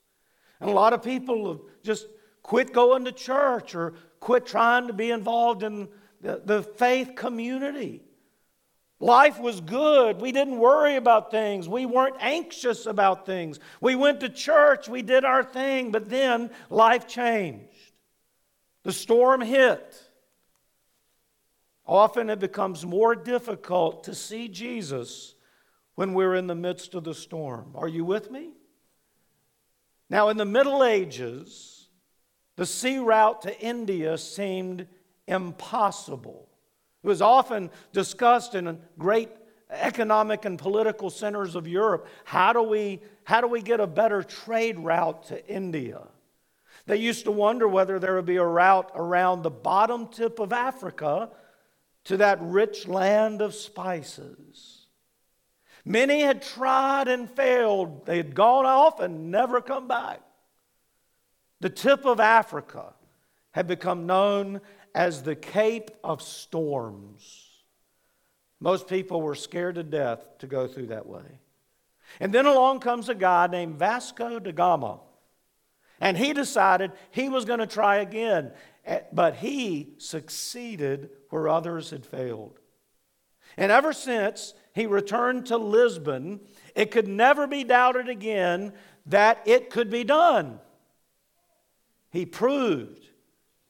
And 0.61 0.69
a 0.69 0.73
lot 0.73 0.93
of 0.93 1.03
people 1.03 1.49
have 1.49 1.61
just 1.83 2.07
quit 2.43 2.71
going 2.71 3.03
to 3.05 3.11
church 3.11 3.75
or 3.75 3.95
quit 4.21 4.45
trying 4.45 4.87
to 4.87 4.93
be 4.93 5.11
involved 5.11 5.63
in 5.63 5.89
the, 6.21 6.41
the 6.45 6.63
faith 6.63 7.15
community. 7.15 8.01
Life 8.99 9.39
was 9.39 9.59
good. 9.59 10.21
We 10.21 10.31
didn't 10.31 10.59
worry 10.59 10.95
about 10.95 11.31
things. 11.31 11.67
We 11.67 11.85
weren't 11.85 12.15
anxious 12.19 12.85
about 12.85 13.25
things. 13.25 13.59
We 13.81 13.95
went 13.95 14.21
to 14.21 14.29
church, 14.29 14.87
we 14.87 15.01
did 15.01 15.25
our 15.25 15.43
thing, 15.43 15.91
but 15.91 16.09
then 16.09 16.49
life 16.69 17.07
changed. 17.07 17.91
The 18.83 18.93
storm 18.93 19.41
hit. 19.41 20.01
Often 21.85 22.29
it 22.29 22.39
becomes 22.39 22.85
more 22.85 23.15
difficult 23.15 24.05
to 24.05 24.15
see 24.15 24.47
Jesus 24.47 25.35
when 25.95 26.13
we're 26.13 26.35
in 26.35 26.47
the 26.47 26.55
midst 26.55 26.95
of 26.95 27.03
the 27.03 27.13
storm. 27.13 27.73
Are 27.75 27.87
you 27.87 28.05
with 28.05 28.31
me? 28.31 28.51
Now, 30.09 30.29
in 30.29 30.37
the 30.37 30.45
Middle 30.45 30.83
Ages, 30.83 31.89
the 32.55 32.65
sea 32.65 32.99
route 32.99 33.41
to 33.43 33.59
India 33.59 34.17
seemed 34.17 34.87
impossible. 35.27 36.47
It 37.03 37.07
was 37.07 37.21
often 37.21 37.69
discussed 37.91 38.55
in 38.55 38.79
great 38.97 39.29
economic 39.69 40.45
and 40.45 40.57
political 40.57 41.09
centers 41.09 41.55
of 41.55 41.67
Europe. 41.67 42.07
How 42.23 42.53
do 42.53 42.61
we, 42.63 43.01
how 43.23 43.41
do 43.41 43.47
we 43.47 43.61
get 43.61 43.79
a 43.79 43.87
better 43.87 44.23
trade 44.23 44.79
route 44.79 45.23
to 45.27 45.47
India? 45.47 46.01
They 46.85 46.97
used 46.97 47.25
to 47.25 47.31
wonder 47.31 47.67
whether 47.67 47.99
there 47.99 48.15
would 48.15 48.25
be 48.25 48.37
a 48.37 48.45
route 48.45 48.91
around 48.95 49.41
the 49.41 49.49
bottom 49.49 50.07
tip 50.07 50.39
of 50.39 50.53
Africa 50.53 51.29
to 52.05 52.17
that 52.17 52.39
rich 52.41 52.87
land 52.87 53.41
of 53.41 53.55
spices. 53.55 54.87
Many 55.85 56.21
had 56.21 56.41
tried 56.41 57.07
and 57.07 57.29
failed. 57.29 58.05
They 58.05 58.17
had 58.17 58.35
gone 58.35 58.65
off 58.65 58.99
and 58.99 59.31
never 59.31 59.61
come 59.61 59.87
back. 59.87 60.21
The 61.59 61.69
tip 61.69 62.05
of 62.05 62.19
Africa 62.19 62.93
had 63.51 63.67
become 63.67 64.05
known 64.05 64.61
as 64.93 65.23
the 65.23 65.35
Cape 65.35 65.91
of 66.03 66.21
Storms. 66.21 67.49
Most 68.59 68.87
people 68.87 69.21
were 69.21 69.35
scared 69.35 69.75
to 69.75 69.83
death 69.83 70.37
to 70.39 70.47
go 70.47 70.67
through 70.67 70.87
that 70.87 71.05
way. 71.05 71.39
And 72.19 72.33
then 72.33 72.45
along 72.45 72.79
comes 72.79 73.09
a 73.09 73.15
guy 73.15 73.47
named 73.47 73.75
Vasco 73.75 74.39
da 74.39 74.51
Gama. 74.51 74.99
And 75.99 76.17
he 76.17 76.33
decided 76.33 76.91
he 77.11 77.29
was 77.29 77.45
going 77.45 77.59
to 77.59 77.67
try 77.67 77.97
again, 77.97 78.51
eh, 78.85 79.01
but 79.11 79.35
he 79.35 79.93
succeeded 79.97 81.09
where 81.29 81.49
others 81.49 81.89
had 81.89 82.05
failed. 82.05 82.59
And 83.57 83.71
ever 83.71 83.93
since 83.93 84.53
he 84.73 84.85
returned 84.85 85.47
to 85.47 85.57
Lisbon, 85.57 86.41
it 86.75 86.91
could 86.91 87.07
never 87.07 87.47
be 87.47 87.63
doubted 87.63 88.09
again 88.09 88.73
that 89.05 89.41
it 89.45 89.69
could 89.69 89.89
be 89.89 90.03
done. 90.03 90.59
He 92.11 92.25
proved 92.25 93.07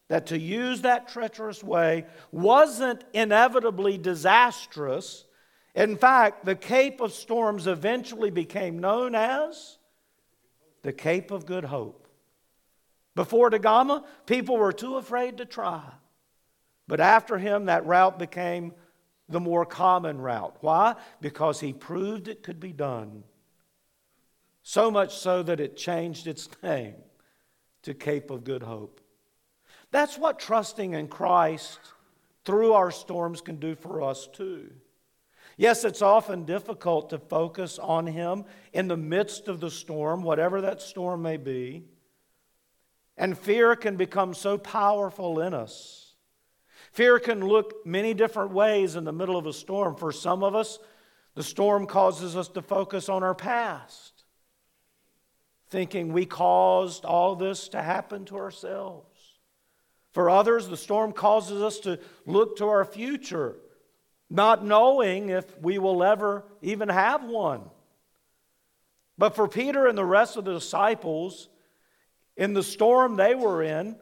that 0.09 0.27
to 0.27 0.39
use 0.39 0.81
that 0.81 1.07
treacherous 1.07 1.63
way 1.63 2.05
wasn't 2.31 3.03
inevitably 3.13 3.97
disastrous. 3.97 5.25
In 5.75 5.97
fact, 5.97 6.45
the 6.45 6.55
Cape 6.55 7.01
of 7.01 7.13
Storms 7.13 7.67
eventually 7.67 8.29
became 8.29 8.79
known 8.79 9.15
as 9.15 9.77
the 10.81 10.93
Cape 10.93 11.31
of 11.31 11.45
Good 11.45 11.65
Hope. 11.65 12.07
Before 13.15 13.49
Da 13.49 13.57
Gama, 13.57 14.03
people 14.25 14.57
were 14.57 14.73
too 14.73 14.97
afraid 14.97 15.37
to 15.37 15.45
try. 15.45 15.83
But 16.87 16.99
after 16.99 17.37
him, 17.37 17.65
that 17.65 17.85
route 17.85 18.19
became 18.19 18.73
the 19.29 19.39
more 19.39 19.65
common 19.65 20.19
route. 20.19 20.57
Why? 20.61 20.95
Because 21.21 21.59
he 21.59 21.73
proved 21.73 22.27
it 22.27 22.43
could 22.43 22.59
be 22.59 22.73
done. 22.73 23.23
So 24.63 24.91
much 24.91 25.17
so 25.17 25.43
that 25.43 25.59
it 25.59 25.77
changed 25.77 26.27
its 26.27 26.49
name 26.61 26.95
to 27.83 27.93
Cape 27.93 28.29
of 28.29 28.43
Good 28.43 28.63
Hope. 28.63 28.99
That's 29.93 30.17
what 30.17 30.39
trusting 30.39 30.95
in 30.95 31.07
Christ 31.07 31.79
through 32.45 32.73
our 32.73 32.89
storms 32.89 33.41
can 33.41 33.57
do 33.57 33.75
for 33.75 34.01
us 34.01 34.27
too. 34.27 34.71
Yes, 35.55 35.85
it's 35.85 36.01
often 36.01 36.45
difficult 36.45 37.11
to 37.11 37.19
focus 37.19 37.77
on 37.77 38.07
Him 38.07 38.45
in 38.73 38.87
the 38.87 38.97
midst 38.97 39.47
of 39.47 39.59
the 39.59 39.69
storm, 39.69 40.23
whatever 40.23 40.61
that 40.61 40.81
storm 40.81 41.21
may 41.21 41.37
be. 41.37 41.83
And 43.17 43.37
fear 43.37 43.75
can 43.75 43.95
become 43.95 44.33
so 44.33 44.57
powerful 44.57 45.39
in 45.39 45.53
us. 45.53 46.15
Fear 46.91 47.19
can 47.19 47.45
look 47.45 47.85
many 47.85 48.15
different 48.15 48.49
ways 48.49 48.95
in 48.95 49.03
the 49.03 49.13
middle 49.13 49.37
of 49.37 49.45
a 49.45 49.53
storm. 49.53 49.95
For 49.95 50.11
some 50.11 50.43
of 50.43 50.55
us, 50.55 50.79
the 51.35 51.43
storm 51.43 51.85
causes 51.85 52.35
us 52.35 52.47
to 52.47 52.63
focus 52.63 53.09
on 53.09 53.21
our 53.21 53.35
past, 53.35 54.23
thinking 55.69 56.11
we 56.11 56.25
caused 56.25 57.05
all 57.05 57.35
this 57.35 57.69
to 57.69 57.81
happen 57.83 58.25
to 58.25 58.37
ourselves. 58.37 59.12
For 60.13 60.29
others, 60.29 60.67
the 60.67 60.77
storm 60.77 61.11
causes 61.11 61.61
us 61.61 61.79
to 61.79 61.99
look 62.25 62.57
to 62.57 62.67
our 62.67 62.85
future, 62.85 63.55
not 64.29 64.63
knowing 64.63 65.29
if 65.29 65.59
we 65.59 65.79
will 65.79 66.03
ever 66.03 66.45
even 66.61 66.89
have 66.89 67.23
one. 67.23 67.63
But 69.17 69.35
for 69.35 69.47
Peter 69.47 69.87
and 69.87 69.97
the 69.97 70.05
rest 70.05 70.37
of 70.37 70.45
the 70.45 70.53
disciples, 70.53 71.49
in 72.37 72.53
the 72.53 72.63
storm 72.63 73.15
they 73.15 73.35
were 73.35 73.63
in, 73.63 73.95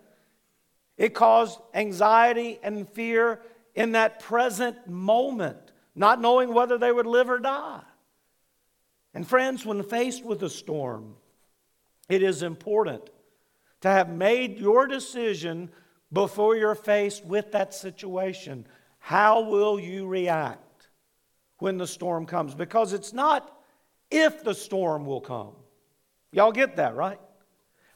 it 0.97 1.13
caused 1.13 1.59
anxiety 1.73 2.59
and 2.61 2.87
fear 2.89 3.41
in 3.73 3.93
that 3.93 4.19
present 4.19 4.87
moment, 4.87 5.57
not 5.95 6.21
knowing 6.21 6.53
whether 6.53 6.77
they 6.77 6.91
would 6.91 7.07
live 7.07 7.29
or 7.29 7.39
die. 7.39 7.81
And 9.13 9.27
friends, 9.27 9.65
when 9.65 9.83
faced 9.83 10.23
with 10.23 10.43
a 10.43 10.49
storm, 10.49 11.15
it 12.09 12.21
is 12.21 12.43
important 12.43 13.09
to 13.81 13.89
have 13.89 14.09
made 14.09 14.59
your 14.59 14.87
decision 14.87 15.69
before 16.13 16.55
you're 16.55 16.75
faced 16.75 17.25
with 17.25 17.51
that 17.51 17.73
situation. 17.73 18.65
How 18.99 19.41
will 19.41 19.79
you 19.79 20.05
react 20.05 20.89
when 21.59 21.77
the 21.77 21.87
storm 21.87 22.25
comes? 22.25 22.53
Because 22.55 22.93
it's 22.93 23.13
not 23.13 23.51
if 24.09 24.43
the 24.43 24.53
storm 24.53 25.05
will 25.05 25.21
come. 25.21 25.53
Y'all 26.31 26.51
get 26.51 26.75
that, 26.77 26.95
right? 26.95 27.19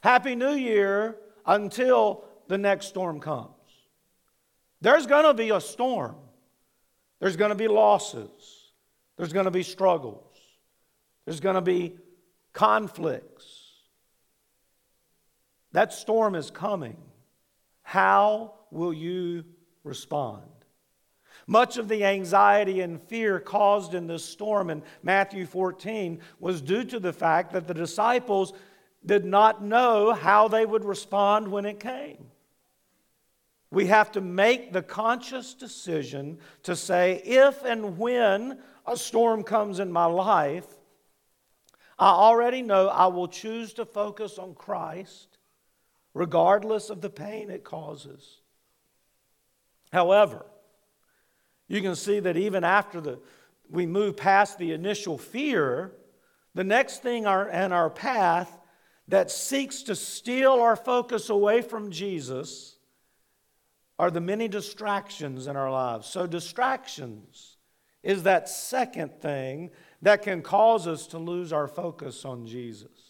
Happy 0.00 0.34
New 0.34 0.54
Year 0.54 1.16
until 1.44 2.24
the 2.48 2.58
next 2.58 2.86
storm 2.86 3.20
comes. 3.20 3.50
There's 4.80 5.06
going 5.06 5.24
to 5.24 5.34
be 5.34 5.50
a 5.50 5.60
storm. 5.60 6.16
There's 7.20 7.36
going 7.36 7.50
to 7.50 7.56
be 7.56 7.68
losses. 7.68 8.70
There's 9.16 9.32
going 9.32 9.46
to 9.46 9.50
be 9.50 9.62
struggles. 9.62 10.36
There's 11.24 11.40
going 11.40 11.54
to 11.54 11.62
be 11.62 11.96
conflicts. 12.52 13.62
That 15.72 15.92
storm 15.92 16.34
is 16.34 16.50
coming. 16.50 16.96
How 17.88 18.54
will 18.72 18.92
you 18.92 19.44
respond? 19.84 20.42
Much 21.46 21.76
of 21.76 21.86
the 21.86 22.04
anxiety 22.04 22.80
and 22.80 23.00
fear 23.00 23.38
caused 23.38 23.94
in 23.94 24.08
this 24.08 24.24
storm 24.24 24.70
in 24.70 24.82
Matthew 25.04 25.46
14 25.46 26.18
was 26.40 26.60
due 26.60 26.82
to 26.82 26.98
the 26.98 27.12
fact 27.12 27.52
that 27.52 27.68
the 27.68 27.74
disciples 27.74 28.52
did 29.04 29.24
not 29.24 29.62
know 29.62 30.12
how 30.12 30.48
they 30.48 30.66
would 30.66 30.84
respond 30.84 31.46
when 31.46 31.64
it 31.64 31.78
came. 31.78 32.26
We 33.70 33.86
have 33.86 34.10
to 34.12 34.20
make 34.20 34.72
the 34.72 34.82
conscious 34.82 35.54
decision 35.54 36.40
to 36.64 36.74
say, 36.74 37.22
if 37.24 37.64
and 37.64 37.98
when 37.98 38.58
a 38.84 38.96
storm 38.96 39.44
comes 39.44 39.78
in 39.78 39.92
my 39.92 40.06
life, 40.06 40.66
I 42.00 42.08
already 42.08 42.62
know 42.62 42.88
I 42.88 43.06
will 43.06 43.28
choose 43.28 43.74
to 43.74 43.84
focus 43.84 44.38
on 44.38 44.56
Christ 44.56 45.35
regardless 46.16 46.88
of 46.88 47.02
the 47.02 47.10
pain 47.10 47.50
it 47.50 47.62
causes. 47.62 48.38
However, 49.92 50.46
you 51.68 51.82
can 51.82 51.94
see 51.94 52.20
that 52.20 52.38
even 52.38 52.64
after 52.64 53.02
the, 53.02 53.18
we 53.68 53.84
move 53.84 54.16
past 54.16 54.56
the 54.56 54.72
initial 54.72 55.18
fear, 55.18 55.92
the 56.54 56.64
next 56.64 57.02
thing 57.02 57.26
our, 57.26 57.50
in 57.50 57.70
our 57.70 57.90
path 57.90 58.58
that 59.08 59.30
seeks 59.30 59.82
to 59.82 59.94
steal 59.94 60.52
our 60.52 60.74
focus 60.74 61.28
away 61.28 61.60
from 61.60 61.90
Jesus 61.90 62.78
are 63.98 64.10
the 64.10 64.20
many 64.22 64.48
distractions 64.48 65.46
in 65.46 65.54
our 65.54 65.70
lives. 65.70 66.06
So, 66.08 66.26
distractions 66.26 67.58
is 68.02 68.22
that 68.22 68.48
second 68.48 69.20
thing 69.20 69.70
that 70.00 70.22
can 70.22 70.40
cause 70.40 70.86
us 70.86 71.08
to 71.08 71.18
lose 71.18 71.52
our 71.52 71.68
focus 71.68 72.24
on 72.24 72.46
Jesus. 72.46 73.05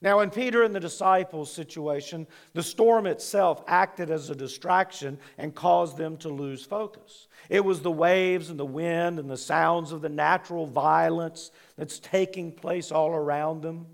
Now, 0.00 0.20
in 0.20 0.30
Peter 0.30 0.62
and 0.62 0.72
the 0.72 0.80
disciples' 0.80 1.52
situation, 1.52 2.28
the 2.52 2.62
storm 2.62 3.06
itself 3.06 3.64
acted 3.66 4.10
as 4.10 4.30
a 4.30 4.34
distraction 4.34 5.18
and 5.36 5.54
caused 5.54 5.96
them 5.96 6.16
to 6.18 6.28
lose 6.28 6.64
focus. 6.64 7.26
It 7.48 7.64
was 7.64 7.80
the 7.80 7.90
waves 7.90 8.48
and 8.48 8.60
the 8.60 8.64
wind 8.64 9.18
and 9.18 9.28
the 9.28 9.36
sounds 9.36 9.90
of 9.90 10.00
the 10.00 10.08
natural 10.08 10.66
violence 10.66 11.50
that's 11.76 11.98
taking 11.98 12.52
place 12.52 12.92
all 12.92 13.10
around 13.10 13.62
them. 13.62 13.86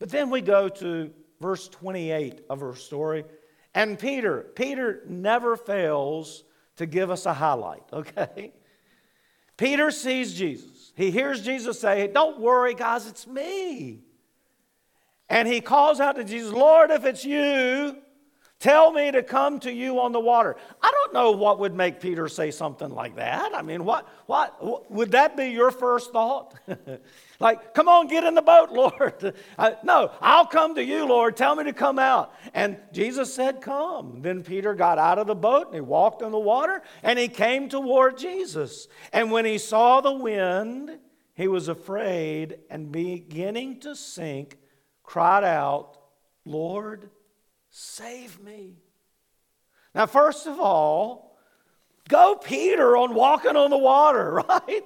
But 0.00 0.10
then 0.10 0.30
we 0.30 0.40
go 0.40 0.68
to 0.68 1.12
verse 1.40 1.68
28 1.68 2.42
of 2.50 2.62
our 2.62 2.74
story. 2.74 3.24
And 3.72 3.96
Peter, 3.96 4.46
Peter 4.56 5.02
never 5.06 5.56
fails 5.56 6.42
to 6.76 6.86
give 6.86 7.10
us 7.10 7.24
a 7.24 7.32
highlight, 7.34 7.84
okay? 7.92 8.52
Peter 9.56 9.92
sees 9.92 10.34
Jesus. 10.34 10.92
He 10.96 11.12
hears 11.12 11.42
Jesus 11.42 11.80
say, 11.80 12.08
Don't 12.08 12.40
worry, 12.40 12.74
guys, 12.74 13.06
it's 13.06 13.28
me. 13.28 14.05
And 15.28 15.48
he 15.48 15.60
calls 15.60 16.00
out 16.00 16.16
to 16.16 16.24
Jesus, 16.24 16.52
Lord, 16.52 16.90
if 16.90 17.04
it's 17.04 17.24
you, 17.24 17.96
tell 18.60 18.92
me 18.92 19.10
to 19.10 19.24
come 19.24 19.58
to 19.60 19.72
you 19.72 20.00
on 20.00 20.12
the 20.12 20.20
water. 20.20 20.56
I 20.80 20.90
don't 20.92 21.12
know 21.12 21.32
what 21.32 21.58
would 21.58 21.74
make 21.74 22.00
Peter 22.00 22.28
say 22.28 22.52
something 22.52 22.90
like 22.90 23.16
that. 23.16 23.52
I 23.52 23.62
mean, 23.62 23.84
what, 23.84 24.08
what 24.26 24.90
would 24.90 25.12
that 25.12 25.36
be 25.36 25.46
your 25.46 25.72
first 25.72 26.12
thought? 26.12 26.54
like, 27.40 27.74
come 27.74 27.88
on, 27.88 28.06
get 28.06 28.22
in 28.22 28.34
the 28.34 28.42
boat, 28.42 28.70
Lord. 28.72 29.34
Uh, 29.58 29.70
no, 29.82 30.10
I'll 30.20 30.46
come 30.46 30.74
to 30.74 30.84
you, 30.84 31.06
Lord. 31.06 31.34
Tell 31.34 31.56
me 31.56 31.64
to 31.64 31.72
come 31.72 31.98
out. 31.98 32.34
And 32.52 32.76
Jesus 32.92 33.32
said, 33.32 33.62
Come. 33.62 34.20
Then 34.20 34.42
Peter 34.42 34.74
got 34.74 34.98
out 34.98 35.18
of 35.18 35.26
the 35.26 35.34
boat 35.34 35.66
and 35.66 35.74
he 35.74 35.80
walked 35.80 36.22
on 36.22 36.30
the 36.30 36.38
water 36.38 36.82
and 37.02 37.18
he 37.18 37.28
came 37.28 37.70
toward 37.70 38.18
Jesus. 38.18 38.86
And 39.14 39.30
when 39.30 39.46
he 39.46 39.56
saw 39.56 40.02
the 40.02 40.12
wind, 40.12 40.98
he 41.34 41.48
was 41.48 41.68
afraid 41.68 42.58
and 42.68 42.92
beginning 42.92 43.80
to 43.80 43.96
sink 43.96 44.58
cried 45.06 45.44
out, 45.44 45.96
Lord, 46.44 47.08
save 47.70 48.40
me. 48.42 48.74
Now, 49.94 50.06
first 50.06 50.46
of 50.46 50.60
all, 50.60 51.38
go 52.08 52.34
Peter 52.34 52.96
on 52.96 53.14
walking 53.14 53.56
on 53.56 53.70
the 53.70 53.78
water, 53.78 54.42
right? 54.48 54.82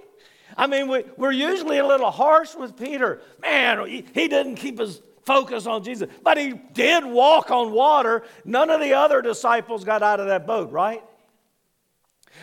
I 0.56 0.66
mean, 0.66 0.88
we, 0.88 1.04
we're 1.16 1.32
usually 1.32 1.78
a 1.78 1.86
little 1.86 2.10
harsh 2.10 2.54
with 2.54 2.76
Peter. 2.76 3.22
Man, 3.40 3.86
he, 3.86 4.04
he 4.14 4.28
didn't 4.28 4.56
keep 4.56 4.78
his 4.78 5.00
focus 5.24 5.66
on 5.66 5.82
Jesus, 5.82 6.08
but 6.22 6.36
he 6.38 6.52
did 6.72 7.04
walk 7.04 7.50
on 7.50 7.72
water. 7.72 8.22
None 8.44 8.70
of 8.70 8.80
the 8.80 8.94
other 8.94 9.22
disciples 9.22 9.84
got 9.84 10.02
out 10.02 10.20
of 10.20 10.26
that 10.26 10.46
boat, 10.46 10.70
right? 10.70 11.02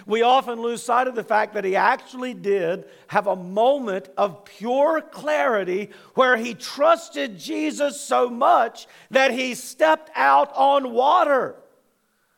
We 0.06 0.22
often 0.22 0.62
lose 0.62 0.84
sight 0.84 1.08
of 1.08 1.16
the 1.16 1.24
fact 1.24 1.54
that 1.54 1.66
he 1.66 1.76
actually 1.76 2.34
did 2.34 2.86
have 3.08 3.28
a 3.28 3.36
moment 3.36 4.10
of 4.18 4.46
pure 4.46 5.02
clarity 5.02 5.90
where 6.14 6.38
he 6.38 6.54
trusted 6.54 7.40
Jesus 7.40 8.00
so 8.00 8.30
much 8.30 8.88
that 9.12 9.32
he 9.32 9.56
stepped 9.56 10.12
out 10.16 10.52
on 10.56 10.94
water. 10.94 11.56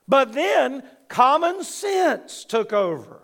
But 0.08 0.34
then 0.34 0.84
common 1.08 1.64
sense 1.64 2.46
took 2.46 2.72
over. 2.72 3.22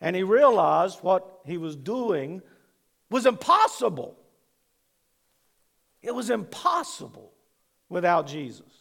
And 0.00 0.16
he 0.16 0.22
realized 0.22 0.98
what 1.00 1.40
he 1.44 1.58
was 1.58 1.76
doing 1.76 2.42
was 3.10 3.26
impossible. 3.26 4.16
It 6.02 6.14
was 6.14 6.30
impossible 6.30 7.32
without 7.88 8.26
Jesus. 8.26 8.71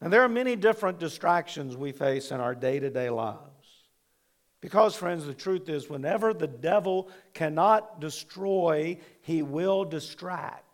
And 0.00 0.12
there 0.12 0.22
are 0.22 0.28
many 0.28 0.56
different 0.56 0.98
distractions 0.98 1.76
we 1.76 1.92
face 1.92 2.30
in 2.30 2.40
our 2.40 2.54
day 2.54 2.80
to 2.80 2.90
day 2.90 3.10
lives. 3.10 3.50
Because, 4.60 4.94
friends, 4.94 5.24
the 5.24 5.34
truth 5.34 5.68
is, 5.68 5.88
whenever 5.88 6.34
the 6.34 6.46
devil 6.46 7.08
cannot 7.32 8.00
destroy, 8.00 8.98
he 9.22 9.42
will 9.42 9.84
distract. 9.84 10.64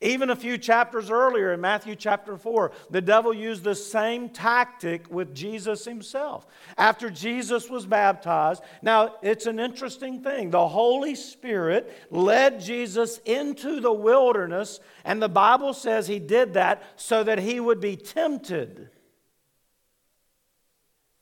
Even 0.00 0.30
a 0.30 0.36
few 0.36 0.58
chapters 0.58 1.10
earlier 1.10 1.52
in 1.52 1.60
Matthew 1.60 1.96
chapter 1.96 2.36
4, 2.36 2.72
the 2.90 3.00
devil 3.00 3.32
used 3.32 3.64
the 3.64 3.74
same 3.74 4.28
tactic 4.28 5.10
with 5.10 5.34
Jesus 5.34 5.84
himself. 5.84 6.46
After 6.76 7.08
Jesus 7.08 7.70
was 7.70 7.86
baptized, 7.86 8.62
now 8.82 9.14
it's 9.22 9.46
an 9.46 9.58
interesting 9.58 10.22
thing. 10.22 10.50
The 10.50 10.68
Holy 10.68 11.14
Spirit 11.14 12.06
led 12.10 12.60
Jesus 12.60 13.18
into 13.24 13.80
the 13.80 13.92
wilderness, 13.92 14.80
and 15.04 15.22
the 15.22 15.28
Bible 15.28 15.72
says 15.72 16.06
he 16.06 16.18
did 16.18 16.54
that 16.54 16.82
so 16.96 17.24
that 17.24 17.38
he 17.38 17.58
would 17.58 17.80
be 17.80 17.96
tempted. 17.96 18.90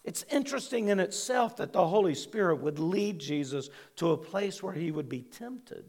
It's 0.05 0.25
interesting 0.31 0.89
in 0.89 1.01
itself 1.01 1.57
that 1.57 1.73
the 1.73 1.87
Holy 1.87 2.15
Spirit 2.15 2.57
would 2.57 2.79
lead 2.79 3.19
Jesus 3.19 3.71
to 3.97 4.11
a 4.11 4.19
place 4.19 4.63
where 4.63 4.75
he 4.75 4.91
would 4.91 5.09
be 5.09 5.23
tempted. 5.23 5.85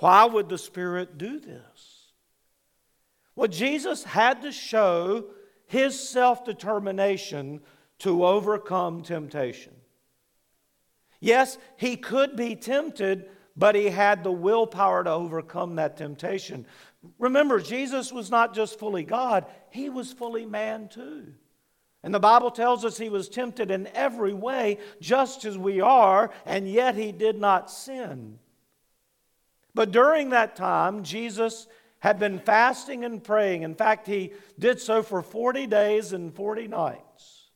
Why 0.00 0.24
would 0.24 0.48
the 0.48 0.58
Spirit 0.58 1.18
do 1.18 1.38
this? 1.38 2.12
Well, 3.36 3.48
Jesus 3.48 4.02
had 4.02 4.42
to 4.42 4.52
show 4.52 5.26
his 5.66 5.98
self 5.98 6.44
determination 6.44 7.60
to 8.00 8.26
overcome 8.26 9.02
temptation. 9.02 9.74
Yes, 11.20 11.58
he 11.76 11.96
could 11.96 12.34
be 12.34 12.56
tempted, 12.56 13.28
but 13.56 13.74
he 13.74 13.90
had 13.90 14.24
the 14.24 14.32
willpower 14.32 15.04
to 15.04 15.10
overcome 15.10 15.76
that 15.76 15.98
temptation. 15.98 16.66
Remember, 17.18 17.60
Jesus 17.60 18.10
was 18.10 18.30
not 18.30 18.54
just 18.54 18.78
fully 18.78 19.04
God, 19.04 19.46
he 19.70 19.90
was 19.90 20.12
fully 20.12 20.46
man 20.46 20.88
too. 20.88 21.34
And 22.02 22.14
the 22.14 22.20
Bible 22.20 22.50
tells 22.50 22.86
us 22.86 22.96
he 22.96 23.10
was 23.10 23.28
tempted 23.28 23.70
in 23.70 23.86
every 23.88 24.32
way, 24.32 24.78
just 25.02 25.44
as 25.44 25.58
we 25.58 25.82
are, 25.82 26.30
and 26.46 26.66
yet 26.66 26.94
he 26.94 27.12
did 27.12 27.38
not 27.38 27.70
sin. 27.70 28.38
But 29.74 29.90
during 29.90 30.30
that 30.30 30.56
time, 30.56 31.04
Jesus 31.04 31.66
had 32.00 32.18
been 32.18 32.38
fasting 32.38 33.04
and 33.04 33.22
praying. 33.22 33.62
In 33.62 33.74
fact, 33.74 34.06
he 34.06 34.32
did 34.58 34.80
so 34.80 35.02
for 35.02 35.22
40 35.22 35.66
days 35.66 36.12
and 36.12 36.34
40 36.34 36.68
nights. 36.68 37.50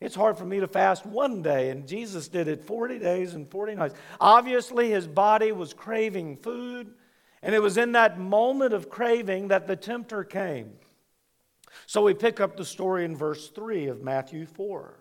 It's 0.00 0.14
hard 0.16 0.36
for 0.36 0.44
me 0.44 0.58
to 0.60 0.66
fast 0.66 1.06
one 1.06 1.42
day, 1.42 1.70
and 1.70 1.86
Jesus 1.86 2.26
did 2.26 2.48
it 2.48 2.64
40 2.64 2.98
days 2.98 3.34
and 3.34 3.48
40 3.48 3.76
nights. 3.76 3.94
Obviously, 4.20 4.90
his 4.90 5.06
body 5.06 5.52
was 5.52 5.72
craving 5.72 6.38
food, 6.38 6.94
and 7.40 7.54
it 7.54 7.62
was 7.62 7.76
in 7.76 7.92
that 7.92 8.18
moment 8.18 8.72
of 8.72 8.88
craving 8.88 9.48
that 9.48 9.68
the 9.68 9.76
tempter 9.76 10.24
came. 10.24 10.72
So 11.86 12.02
we 12.02 12.14
pick 12.14 12.40
up 12.40 12.56
the 12.56 12.64
story 12.64 13.04
in 13.04 13.16
verse 13.16 13.48
3 13.50 13.86
of 13.86 14.02
Matthew 14.02 14.46
4. 14.46 14.98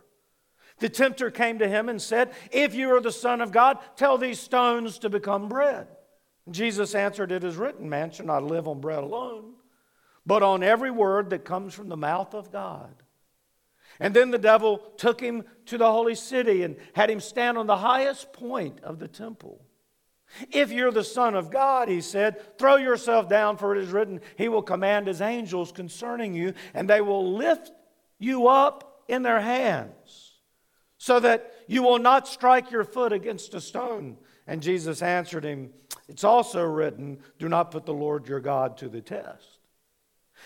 The 0.80 0.90
tempter 0.90 1.32
came 1.32 1.60
to 1.60 1.68
him 1.68 1.90
and 1.90 2.02
said, 2.02 2.34
If 2.52 2.74
you 2.74 2.96
are 2.96 3.02
the 3.02 3.12
Son 3.12 3.42
of 3.42 3.52
God, 3.52 3.80
tell 3.96 4.18
these 4.18 4.40
stones 4.40 5.00
to 5.00 5.10
become 5.10 5.50
bread. 5.50 5.88
Jesus 6.50 6.96
answered, 6.96 7.32
It 7.32 7.44
is 7.44 7.56
written, 7.56 7.90
Man 7.90 8.12
shall 8.12 8.26
not 8.26 8.44
live 8.44 8.68
on 8.68 8.82
bread 8.82 9.04
alone, 9.04 9.54
but 10.26 10.42
on 10.44 10.64
every 10.64 10.92
word 10.92 11.30
that 11.30 11.46
comes 11.46 11.74
from 11.74 11.90
the 11.90 11.98
mouth 11.98 12.34
of 12.34 12.52
God. 12.52 13.04
And 14.00 14.14
then 14.14 14.32
the 14.32 14.40
devil 14.40 14.78
took 14.98 15.22
him 15.22 15.44
to 15.68 15.78
the 15.78 15.92
holy 15.92 16.16
city 16.16 16.64
and 16.64 16.78
had 16.94 17.10
him 17.10 17.20
stand 17.20 17.58
on 17.58 17.68
the 17.68 17.78
highest 17.78 18.34
point 18.34 18.80
of 18.82 19.00
the 19.00 19.08
temple. 19.08 19.64
If 20.50 20.72
you're 20.72 20.92
the 20.92 21.04
Son 21.04 21.36
of 21.36 21.52
God, 21.52 21.90
he 21.90 22.02
said, 22.02 22.58
throw 22.58 22.78
yourself 22.78 23.28
down, 23.28 23.58
for 23.58 23.76
it 23.76 23.84
is 23.84 23.92
written, 23.92 24.22
He 24.38 24.48
will 24.48 24.62
command 24.62 25.08
His 25.08 25.22
angels 25.22 25.72
concerning 25.72 26.34
you, 26.34 26.54
and 26.74 26.90
they 26.90 27.02
will 27.02 27.34
lift 27.34 27.72
you 28.18 28.48
up 28.48 29.04
in 29.08 29.24
their 29.24 29.42
hands, 29.42 30.36
so 30.98 31.20
that 31.20 31.54
you 31.68 31.84
will 31.84 32.00
not 32.00 32.28
strike 32.28 32.72
your 32.72 32.86
foot 32.86 33.12
against 33.12 33.54
a 33.54 33.62
stone. 33.62 34.18
And 34.48 34.62
Jesus 34.62 35.02
answered 35.02 35.44
him, 35.44 35.72
It's 36.12 36.26
also 36.26 36.62
written, 36.62 37.20
Do 37.40 37.48
not 37.48 37.72
put 37.72 37.86
the 37.86 37.94
Lord 37.94 38.28
your 38.28 38.42
God 38.42 38.76
to 38.80 38.90
the 38.90 39.00
test. 39.00 39.60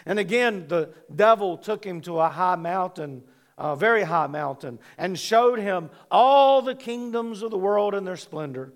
And 0.05 0.19
again, 0.19 0.67
the 0.67 0.93
devil 1.13 1.57
took 1.57 1.83
him 1.83 2.01
to 2.01 2.19
a 2.19 2.29
high 2.29 2.55
mountain, 2.55 3.23
a 3.57 3.75
very 3.75 4.03
high 4.03 4.27
mountain, 4.27 4.77
and 4.95 5.17
showed 5.17 5.57
him 5.57 5.89
all 6.11 6.61
the 6.61 6.75
kingdoms 6.75 7.41
of 7.41 7.49
the 7.49 7.57
world 7.57 7.95
and 7.95 8.05
their 8.05 8.15
splendor. 8.15 8.73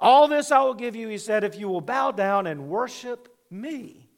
All 0.00 0.28
this 0.28 0.50
I 0.50 0.62
will 0.62 0.72
give 0.72 0.96
you, 0.96 1.08
he 1.08 1.18
said, 1.18 1.44
if 1.44 1.58
you 1.58 1.68
will 1.68 1.82
bow 1.82 2.10
down 2.10 2.46
and 2.46 2.68
worship 2.68 3.28
me. 3.50 4.08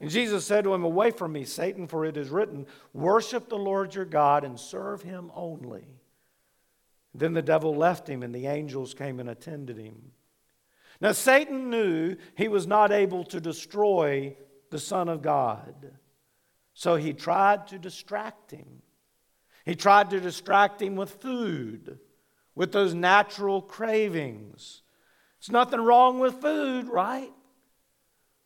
And 0.00 0.10
Jesus 0.10 0.44
said 0.44 0.64
to 0.64 0.74
him, 0.74 0.82
Away 0.82 1.12
from 1.12 1.30
me, 1.32 1.44
Satan, 1.44 1.86
for 1.86 2.04
it 2.04 2.16
is 2.16 2.28
written, 2.28 2.66
Worship 2.92 3.48
the 3.48 3.56
Lord 3.56 3.94
your 3.94 4.04
God 4.04 4.42
and 4.42 4.58
serve 4.58 5.02
him 5.02 5.30
only. 5.32 5.84
Then 7.14 7.34
the 7.34 7.42
devil 7.42 7.76
left 7.76 8.08
him, 8.08 8.24
and 8.24 8.34
the 8.34 8.48
angels 8.48 8.94
came 8.94 9.20
and 9.20 9.30
attended 9.30 9.78
him. 9.78 10.10
Now, 11.00 11.12
Satan 11.12 11.70
knew 11.70 12.16
he 12.36 12.48
was 12.48 12.66
not 12.66 12.92
able 12.92 13.24
to 13.24 13.40
destroy 13.40 14.36
the 14.70 14.78
Son 14.78 15.08
of 15.08 15.22
God, 15.22 15.92
so 16.74 16.96
he 16.96 17.12
tried 17.12 17.68
to 17.68 17.78
distract 17.78 18.50
him. 18.50 18.82
He 19.64 19.74
tried 19.74 20.10
to 20.10 20.20
distract 20.20 20.82
him 20.82 20.96
with 20.96 21.10
food 21.10 21.98
with 22.54 22.72
those 22.72 22.94
natural 22.94 23.62
cravings. 23.62 24.82
There's 25.40 25.50
nothing 25.50 25.80
wrong 25.80 26.18
with 26.18 26.42
food, 26.42 26.88
right? 26.88 27.32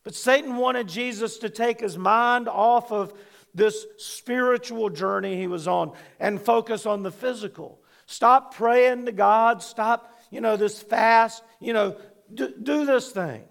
But 0.05 0.15
Satan 0.15 0.57
wanted 0.57 0.87
Jesus 0.87 1.39
to 1.39 1.51
take 1.51 1.81
his 1.81 1.97
mind 1.97 2.49
off 2.49 2.93
of 2.93 3.13
this 3.55 3.87
spiritual 3.97 4.91
journey 4.91 5.37
he 5.37 5.47
was 5.47 5.67
on 5.67 5.93
and 6.21 6.41
focus 6.41 6.87
on 6.87 7.03
the 7.03 7.11
physical. 7.11 7.81
Stop 8.07 8.55
praying 8.55 9.07
to 9.07 9.13
God. 9.13 9.63
Stop, 9.63 10.17
you 10.31 10.41
know, 10.41 10.57
this 10.57 10.81
fast. 10.83 11.43
You 11.59 11.73
know, 11.73 11.97
do, 12.35 12.87
this 12.87 13.11
thing. 13.11 13.45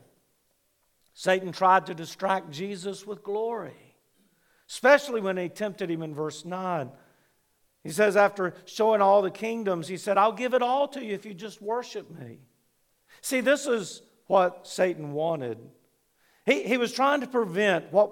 Satan 1.14 1.52
tried 1.52 1.86
to 1.88 1.94
distract 1.94 2.52
Jesus 2.52 3.06
with 3.06 3.24
glory, 3.24 3.96
especially 4.70 5.22
when 5.22 5.38
he 5.38 5.50
tempted 5.50 5.90
him 5.90 6.02
in 6.02 6.14
verse 6.14 6.44
9. 6.44 6.90
He 7.84 7.92
says, 7.92 8.16
after 8.16 8.54
showing 8.66 9.02
all 9.02 9.22
the 9.22 9.30
kingdoms, 9.30 9.88
he 9.88 9.98
said, 9.98 10.18
I'll 10.18 10.32
give 10.32 10.54
it 10.54 10.62
all 10.62 10.88
to 10.90 11.04
you 11.04 11.14
if 11.14 11.26
you 11.26 11.34
just 11.34 11.62
worship 11.62 12.10
me. 12.10 12.40
See, 13.22 13.42
this 13.42 13.68
is 13.68 14.02
what 14.28 14.68
Satan 14.68 15.14
wanted. 15.14 15.58
He, 16.46 16.64
he 16.64 16.78
was 16.78 16.92
trying 16.94 17.22
to 17.22 17.28
prevent 17.28 17.92
what 17.92 18.12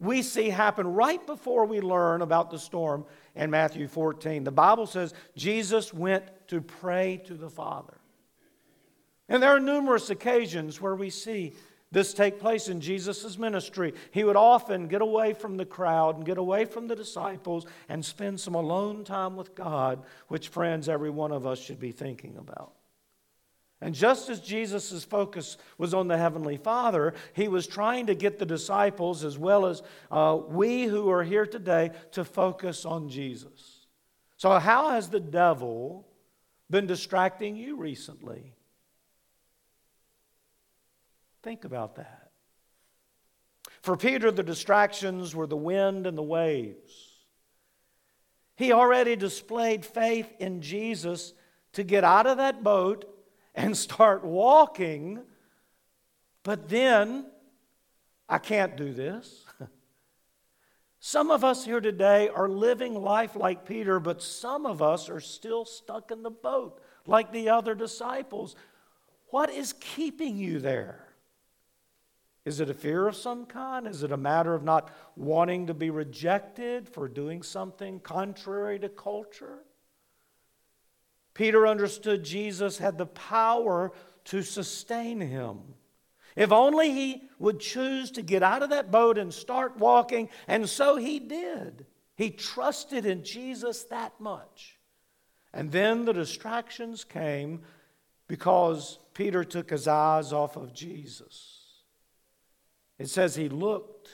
we 0.00 0.22
see 0.22 0.50
happen 0.50 0.86
right 0.86 1.24
before 1.26 1.64
we 1.64 1.80
learn 1.80 2.22
about 2.22 2.50
the 2.50 2.58
storm 2.58 3.04
in 3.36 3.50
Matthew 3.50 3.86
14. 3.86 4.42
The 4.42 4.50
Bible 4.50 4.86
says 4.86 5.14
Jesus 5.36 5.94
went 5.94 6.24
to 6.48 6.60
pray 6.60 7.22
to 7.26 7.34
the 7.34 7.48
Father. 7.48 7.98
And 9.28 9.42
there 9.42 9.50
are 9.50 9.60
numerous 9.60 10.10
occasions 10.10 10.80
where 10.80 10.94
we 10.94 11.10
see 11.10 11.54
this 11.92 12.14
take 12.14 12.40
place 12.40 12.68
in 12.68 12.80
Jesus' 12.80 13.38
ministry. 13.38 13.92
He 14.10 14.24
would 14.24 14.36
often 14.36 14.88
get 14.88 15.02
away 15.02 15.34
from 15.34 15.58
the 15.58 15.66
crowd 15.66 16.16
and 16.16 16.26
get 16.26 16.38
away 16.38 16.64
from 16.64 16.88
the 16.88 16.96
disciples 16.96 17.66
and 17.88 18.04
spend 18.04 18.40
some 18.40 18.54
alone 18.54 19.04
time 19.04 19.36
with 19.36 19.54
God, 19.54 20.02
which, 20.28 20.48
friends, 20.48 20.88
every 20.88 21.10
one 21.10 21.32
of 21.32 21.46
us 21.46 21.60
should 21.60 21.78
be 21.78 21.92
thinking 21.92 22.38
about. 22.38 22.72
And 23.82 23.94
just 23.94 24.30
as 24.30 24.40
Jesus' 24.40 25.04
focus 25.04 25.58
was 25.76 25.92
on 25.92 26.08
the 26.08 26.16
Heavenly 26.16 26.56
Father, 26.56 27.14
he 27.34 27.48
was 27.48 27.66
trying 27.66 28.06
to 28.06 28.14
get 28.14 28.38
the 28.38 28.46
disciples, 28.46 29.24
as 29.24 29.36
well 29.36 29.66
as 29.66 29.82
uh, 30.10 30.38
we 30.48 30.84
who 30.84 31.10
are 31.10 31.24
here 31.24 31.46
today, 31.46 31.90
to 32.12 32.24
focus 32.24 32.86
on 32.86 33.08
Jesus. 33.08 33.86
So, 34.36 34.56
how 34.58 34.90
has 34.90 35.08
the 35.08 35.20
devil 35.20 36.06
been 36.70 36.86
distracting 36.86 37.56
you 37.56 37.76
recently? 37.76 38.54
Think 41.42 41.64
about 41.64 41.96
that. 41.96 42.30
For 43.82 43.96
Peter, 43.96 44.30
the 44.30 44.42
distractions 44.42 45.34
were 45.34 45.46
the 45.46 45.56
wind 45.56 46.06
and 46.06 46.16
the 46.16 46.22
waves. 46.22 47.12
He 48.56 48.72
already 48.72 49.16
displayed 49.16 49.84
faith 49.84 50.32
in 50.38 50.60
Jesus 50.60 51.34
to 51.72 51.82
get 51.82 52.04
out 52.04 52.26
of 52.26 52.36
that 52.36 52.62
boat 52.62 53.08
and 53.54 53.76
start 53.76 54.24
walking, 54.24 55.20
but 56.42 56.68
then, 56.68 57.26
I 58.28 58.38
can't 58.38 58.76
do 58.76 58.92
this. 58.92 59.44
Some 61.00 61.32
of 61.32 61.42
us 61.42 61.64
here 61.64 61.80
today 61.80 62.28
are 62.28 62.48
living 62.48 62.94
life 62.94 63.34
like 63.34 63.66
Peter, 63.66 63.98
but 63.98 64.22
some 64.22 64.66
of 64.66 64.80
us 64.80 65.08
are 65.08 65.18
still 65.18 65.64
stuck 65.64 66.12
in 66.12 66.22
the 66.22 66.30
boat 66.30 66.80
like 67.08 67.32
the 67.32 67.48
other 67.48 67.74
disciples. 67.74 68.54
What 69.30 69.50
is 69.50 69.72
keeping 69.72 70.36
you 70.36 70.60
there? 70.60 71.11
Is 72.44 72.58
it 72.58 72.70
a 72.70 72.74
fear 72.74 73.06
of 73.06 73.14
some 73.14 73.46
kind? 73.46 73.86
Is 73.86 74.02
it 74.02 74.10
a 74.10 74.16
matter 74.16 74.54
of 74.54 74.64
not 74.64 74.90
wanting 75.16 75.68
to 75.68 75.74
be 75.74 75.90
rejected 75.90 76.88
for 76.88 77.08
doing 77.08 77.42
something 77.42 78.00
contrary 78.00 78.78
to 78.80 78.88
culture? 78.88 79.60
Peter 81.34 81.66
understood 81.66 82.24
Jesus 82.24 82.78
had 82.78 82.98
the 82.98 83.06
power 83.06 83.92
to 84.24 84.42
sustain 84.42 85.20
him. 85.20 85.60
If 86.34 86.50
only 86.50 86.90
he 86.90 87.22
would 87.38 87.60
choose 87.60 88.10
to 88.12 88.22
get 88.22 88.42
out 88.42 88.62
of 88.62 88.70
that 88.70 88.90
boat 88.90 89.18
and 89.18 89.32
start 89.32 89.78
walking, 89.78 90.28
and 90.48 90.68
so 90.68 90.96
he 90.96 91.18
did. 91.20 91.86
He 92.16 92.30
trusted 92.30 93.06
in 93.06 93.22
Jesus 93.22 93.84
that 93.84 94.18
much. 94.20 94.78
And 95.52 95.70
then 95.70 96.04
the 96.04 96.12
distractions 96.12 97.04
came 97.04 97.62
because 98.26 98.98
Peter 99.14 99.44
took 99.44 99.70
his 99.70 99.86
eyes 99.86 100.32
off 100.32 100.56
of 100.56 100.72
Jesus. 100.72 101.61
It 103.02 103.10
says 103.10 103.34
he 103.34 103.48
looked 103.48 104.10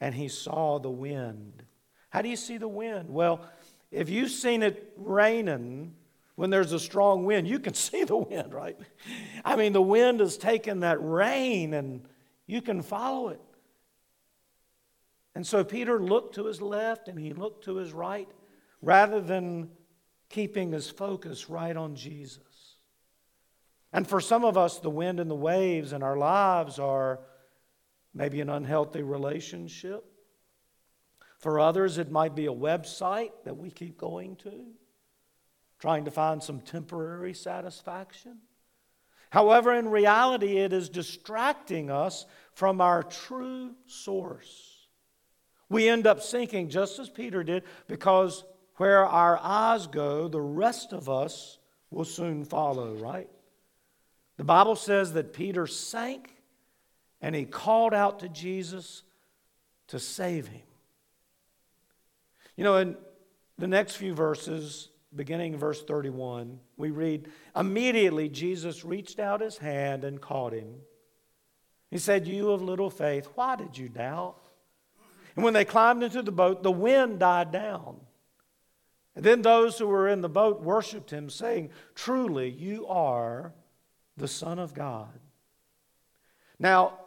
and 0.00 0.12
he 0.16 0.26
saw 0.26 0.80
the 0.80 0.90
wind. 0.90 1.62
How 2.10 2.22
do 2.22 2.28
you 2.28 2.34
see 2.34 2.58
the 2.58 2.66
wind? 2.66 3.08
Well, 3.08 3.46
if 3.92 4.10
you've 4.10 4.32
seen 4.32 4.64
it 4.64 4.92
raining 4.96 5.94
when 6.34 6.50
there's 6.50 6.72
a 6.72 6.80
strong 6.80 7.24
wind, 7.24 7.46
you 7.46 7.60
can 7.60 7.74
see 7.88 8.02
the 8.02 8.16
wind, 8.16 8.52
right? 8.52 8.76
I 9.44 9.54
mean, 9.54 9.72
the 9.72 9.80
wind 9.80 10.18
has 10.18 10.36
taken 10.36 10.80
that 10.80 10.98
rain 11.00 11.72
and 11.72 12.08
you 12.48 12.62
can 12.62 12.82
follow 12.82 13.28
it. 13.28 13.40
And 15.36 15.46
so 15.46 15.62
Peter 15.62 16.00
looked 16.02 16.34
to 16.34 16.46
his 16.46 16.60
left 16.60 17.06
and 17.06 17.16
he 17.16 17.32
looked 17.32 17.62
to 17.66 17.76
his 17.76 17.92
right 17.92 18.28
rather 18.82 19.20
than 19.20 19.70
keeping 20.30 20.72
his 20.72 20.90
focus 20.90 21.48
right 21.48 21.76
on 21.76 21.94
Jesus. 21.94 22.74
And 23.92 24.04
for 24.04 24.20
some 24.20 24.44
of 24.44 24.58
us, 24.58 24.80
the 24.80 24.90
wind 24.90 25.20
and 25.20 25.30
the 25.30 25.36
waves 25.36 25.92
in 25.92 26.02
our 26.02 26.16
lives 26.16 26.80
are 26.80 27.20
maybe 28.14 28.40
an 28.40 28.48
unhealthy 28.48 29.02
relationship. 29.02 30.04
For 31.38 31.60
others, 31.60 31.98
it 31.98 32.10
might 32.10 32.34
be 32.34 32.46
a 32.46 32.52
website 32.52 33.32
that 33.44 33.56
we 33.56 33.70
keep 33.70 33.98
going 33.98 34.36
to, 34.36 34.66
trying 35.78 36.04
to 36.06 36.10
find 36.10 36.42
some 36.42 36.60
temporary 36.60 37.34
satisfaction. 37.34 38.38
However, 39.30 39.74
in 39.74 39.88
reality, 39.88 40.58
it 40.58 40.72
is 40.72 40.88
distracting 40.88 41.90
us 41.90 42.24
from 42.52 42.80
our 42.80 43.02
true 43.02 43.74
source. 43.86 44.86
We 45.68 45.88
end 45.88 46.06
up 46.06 46.22
sinking 46.22 46.68
just 46.68 46.98
as 46.98 47.08
Peter 47.08 47.42
did 47.42 47.64
because 47.88 48.44
where 48.76 49.04
our 49.04 49.38
eyes 49.42 49.86
go, 49.86 50.28
the 50.28 50.40
rest 50.40 50.92
of 50.92 51.08
us 51.08 51.58
will 51.90 52.04
soon 52.04 52.44
follow, 52.44 52.94
right? 52.94 53.28
The 54.36 54.44
Bible 54.44 54.76
says 54.76 55.12
that 55.12 55.32
Peter 55.32 55.66
sank 55.66 56.33
and 57.24 57.34
he 57.34 57.46
called 57.46 57.94
out 57.94 58.18
to 58.18 58.28
Jesus 58.28 59.02
to 59.86 59.98
save 59.98 60.46
him. 60.48 60.60
You 62.54 62.64
know, 62.64 62.76
in 62.76 62.98
the 63.56 63.66
next 63.66 63.96
few 63.96 64.12
verses, 64.12 64.90
beginning 65.16 65.56
verse 65.56 65.82
31, 65.82 66.60
we 66.76 66.90
read 66.90 67.30
Immediately 67.56 68.28
Jesus 68.28 68.84
reached 68.84 69.18
out 69.18 69.40
his 69.40 69.56
hand 69.56 70.04
and 70.04 70.20
caught 70.20 70.52
him. 70.52 70.74
He 71.90 71.96
said, 71.96 72.28
You 72.28 72.50
of 72.50 72.60
little 72.60 72.90
faith, 72.90 73.26
why 73.36 73.56
did 73.56 73.78
you 73.78 73.88
doubt? 73.88 74.36
And 75.34 75.42
when 75.42 75.54
they 75.54 75.64
climbed 75.64 76.02
into 76.02 76.20
the 76.20 76.30
boat, 76.30 76.62
the 76.62 76.70
wind 76.70 77.20
died 77.20 77.50
down. 77.50 78.00
And 79.16 79.24
then 79.24 79.40
those 79.40 79.78
who 79.78 79.86
were 79.86 80.08
in 80.08 80.20
the 80.20 80.28
boat 80.28 80.60
worshiped 80.60 81.10
him, 81.10 81.30
saying, 81.30 81.70
Truly, 81.94 82.50
you 82.50 82.86
are 82.86 83.54
the 84.14 84.28
Son 84.28 84.58
of 84.58 84.74
God. 84.74 85.08
Now, 86.58 86.98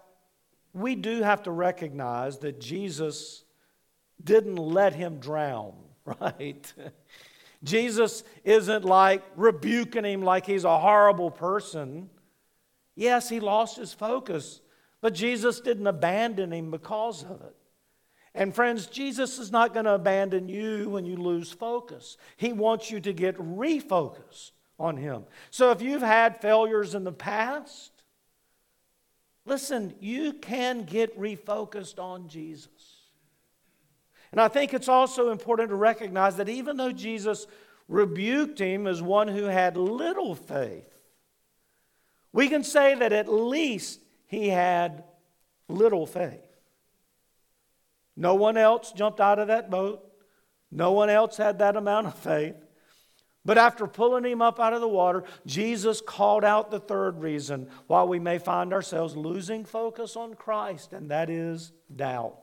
we 0.77 0.95
do 0.95 1.23
have 1.23 1.43
to 1.43 1.51
recognize 1.51 2.39
that 2.39 2.59
Jesus 2.59 3.43
didn't 4.23 4.55
let 4.55 4.93
him 4.93 5.19
drown, 5.19 5.73
right? 6.21 6.73
Jesus 7.63 8.23
isn't 8.43 8.85
like 8.85 9.23
rebuking 9.35 10.05
him 10.05 10.21
like 10.21 10.45
he's 10.45 10.63
a 10.63 10.79
horrible 10.79 11.31
person. 11.31 12.09
Yes, 12.95 13.29
he 13.29 13.39
lost 13.39 13.77
his 13.77 13.93
focus, 13.93 14.61
but 15.01 15.13
Jesus 15.13 15.59
didn't 15.59 15.87
abandon 15.87 16.51
him 16.51 16.71
because 16.71 17.23
of 17.23 17.41
it. 17.41 17.55
And 18.37 18.53
friends, 18.53 18.85
Jesus 18.85 19.39
is 19.39 19.51
not 19.51 19.73
going 19.73 19.85
to 19.85 19.95
abandon 19.95 20.47
you 20.47 20.89
when 20.89 21.05
you 21.05 21.17
lose 21.17 21.51
focus. 21.51 22.17
He 22.37 22.53
wants 22.53 22.91
you 22.91 22.99
to 22.99 23.11
get 23.11 23.35
refocused 23.37 24.51
on 24.79 24.95
Him. 24.95 25.25
So 25.49 25.71
if 25.71 25.81
you've 25.81 26.03
had 26.03 26.39
failures 26.39 26.93
in 26.93 27.03
the 27.03 27.11
past, 27.11 27.96
listen, 29.47 29.93
you 29.99 30.33
can 30.33 30.83
get 30.83 31.19
refocused 31.19 31.99
on 31.99 32.27
Jesus. 32.27 32.97
And 34.31 34.41
I 34.41 34.47
think 34.49 34.73
it's 34.73 34.89
also 34.89 35.29
important 35.31 35.69
to 35.69 35.75
recognize 35.75 36.35
that 36.37 36.49
even 36.49 36.77
though 36.77 36.91
Jesus 36.91 37.47
rebuked 37.87 38.59
him 38.59 38.85
as 38.85 39.01
one 39.01 39.27
who 39.27 39.45
had 39.45 39.77
little 39.77 40.35
faith, 40.35 40.93
we 42.33 42.49
can 42.49 42.63
say 42.63 42.93
that 42.95 43.13
at 43.13 43.31
least 43.31 44.01
he 44.27 44.49
had 44.49 45.03
little 45.69 46.05
faith. 46.05 46.43
No 48.15 48.35
one 48.35 48.57
else 48.57 48.91
jumped 48.91 49.19
out 49.19 49.39
of 49.39 49.47
that 49.47 49.69
boat. 49.69 50.03
No 50.69 50.91
one 50.91 51.09
else 51.09 51.37
had 51.37 51.59
that 51.59 51.77
amount 51.77 52.07
of 52.07 52.15
faith. 52.15 52.55
But 53.47 53.57
after 53.57 53.87
pulling 53.87 54.25
him 54.25 54.41
up 54.41 54.59
out 54.59 54.73
of 54.73 54.81
the 54.81 54.89
water, 54.89 55.23
Jesus 55.45 56.01
called 56.01 56.43
out 56.43 56.69
the 56.69 56.81
third 56.81 57.21
reason 57.21 57.69
why 57.87 58.03
we 58.03 58.19
may 58.19 58.39
find 58.39 58.73
ourselves 58.73 59.15
losing 59.15 59.63
focus 59.63 60.17
on 60.17 60.33
Christ, 60.33 60.91
and 60.91 61.09
that 61.11 61.29
is 61.29 61.71
doubt. 61.95 62.35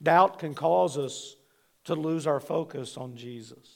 Doubt 0.00 0.38
can 0.38 0.54
cause 0.54 0.96
us 0.96 1.34
to 1.82 1.96
lose 1.96 2.28
our 2.28 2.38
focus 2.38 2.96
on 2.96 3.16
Jesus. 3.16 3.74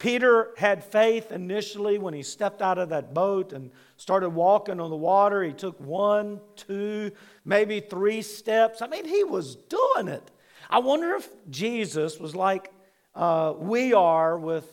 Peter 0.00 0.50
had 0.56 0.82
faith 0.82 1.30
initially 1.30 1.98
when 1.98 2.12
he 2.12 2.24
stepped 2.24 2.60
out 2.60 2.78
of 2.78 2.88
that 2.88 3.14
boat 3.14 3.52
and 3.52 3.70
started 3.96 4.30
walking 4.30 4.80
on 4.80 4.90
the 4.90 4.96
water. 4.96 5.44
He 5.44 5.52
took 5.52 5.78
one, 5.78 6.40
two, 6.56 7.12
maybe 7.44 7.78
three 7.78 8.22
steps. 8.22 8.82
I 8.82 8.88
mean, 8.88 9.04
he 9.04 9.22
was 9.22 9.54
doing 9.54 10.08
it. 10.08 10.32
I 10.68 10.80
wonder 10.80 11.14
if 11.14 11.28
Jesus 11.48 12.18
was 12.18 12.34
like 12.34 12.72
uh, 13.14 13.54
we 13.58 13.92
are 13.92 14.38
with 14.38 14.66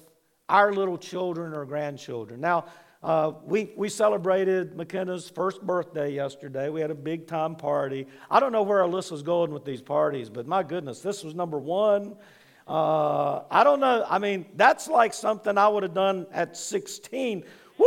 our 0.48 0.74
little 0.74 0.98
children 0.98 1.54
or 1.54 1.66
grandchildren. 1.66 2.42
Now, 2.42 2.66
uh, 3.02 3.32
we, 3.46 3.72
we 3.78 3.88
celebrated 3.88 4.76
McKenna's 4.76 5.30
first 5.30 5.62
birthday 5.62 6.14
yesterday. 6.14 6.70
We 6.70 6.82
had 6.82 6.92
a 6.92 6.96
big 6.96 7.28
time 7.28 7.56
party. 7.56 8.08
I 8.30 8.40
don't 8.40 8.52
know 8.52 8.64
where 8.64 8.84
Alyssa's 8.84 9.24
going 9.24 9.54
with 9.54 9.64
these 9.64 9.82
parties, 9.82 10.30
but 10.30 10.48
my 10.48 10.64
goodness, 10.64 11.00
this 11.00 11.24
was 11.24 11.34
number 11.34 11.58
one. 11.58 12.18
Uh, 12.68 13.44
I 13.50 13.64
don't 13.64 13.80
know. 13.80 14.06
I 14.08 14.20
mean, 14.20 14.46
that's 14.56 14.88
like 14.88 15.14
something 15.14 15.58
I 15.58 15.68
would 15.68 15.84
have 15.84 15.94
done 15.94 16.28
at 16.32 16.58
16. 16.58 17.44
Woo! 17.78 17.86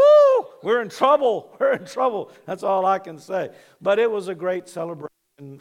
We're 0.63 0.81
in 0.81 0.89
trouble. 0.89 1.55
We're 1.61 1.75
in 1.75 1.85
trouble. 1.85 2.33
That's 2.47 2.63
all 2.63 2.87
I 2.87 2.99
can 2.99 3.19
say. 3.19 3.51
But 3.83 3.99
it 3.99 4.11
was 4.11 4.29
a 4.29 4.35
great 4.35 4.69
celebration 4.69 5.12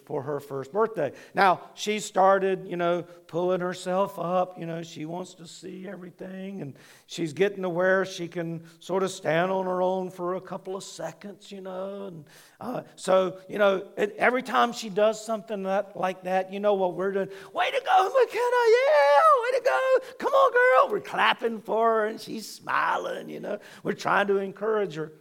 for 0.06 0.22
her 0.24 0.40
first 0.40 0.72
birthday. 0.72 1.12
Now, 1.34 1.62
she 1.74 2.00
started, 2.00 2.68
you 2.68 2.78
know, 2.78 3.04
pulling 3.28 3.62
herself 3.62 4.20
up. 4.20 4.60
You 4.60 4.66
know, 4.66 4.84
she 4.84 5.06
wants 5.06 5.34
to 5.36 5.48
see 5.48 5.88
everything, 5.88 6.62
and 6.62 6.76
she's 7.08 7.34
getting 7.34 7.62
to 7.64 7.70
where 7.70 8.06
she 8.06 8.28
can 8.28 8.64
sort 8.80 9.04
of 9.04 9.12
stand 9.12 9.52
on 9.52 9.66
her 9.66 9.82
own 9.82 10.10
for 10.10 10.36
a 10.36 10.42
couple 10.42 10.76
of 10.76 10.84
seconds, 10.84 11.52
you 11.52 11.62
know. 11.62 12.08
And 12.08 12.26
uh, 12.60 12.82
so, 12.96 13.38
you 13.48 13.58
know, 13.58 13.86
it, 13.98 14.16
every 14.18 14.44
time 14.44 14.74
she 14.74 14.90
does 14.90 15.24
something 15.24 15.64
that, 15.64 15.96
like 15.96 16.24
that, 16.24 16.52
you 16.52 16.60
know 16.60 16.74
what 16.74 16.96
we're 16.96 17.12
doing? 17.12 17.30
Way 17.54 17.72
to 17.72 17.82
go, 17.86 18.04
McKenna! 18.04 18.62
Yeah, 18.72 19.22
way 19.44 19.58
to 19.58 19.64
go! 19.64 20.00
Come 20.20 20.34
on, 20.34 20.52
girl! 20.52 20.94
We're 20.94 21.02
clapping 21.02 21.62
for 21.62 22.02
her, 22.02 22.06
and 22.06 22.20
she's 22.20 22.50
smiling, 22.50 23.30
you 23.30 23.40
know. 23.40 23.60
We're 23.84 23.94
trying 23.94 24.28
to 24.28 24.38
encourage 24.38 24.96
her. 24.96 25.14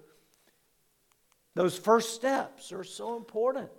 Those 1.54 1.76
first 1.76 2.14
steps 2.14 2.72
are 2.72 2.84
so 2.84 3.16
important. 3.16 3.70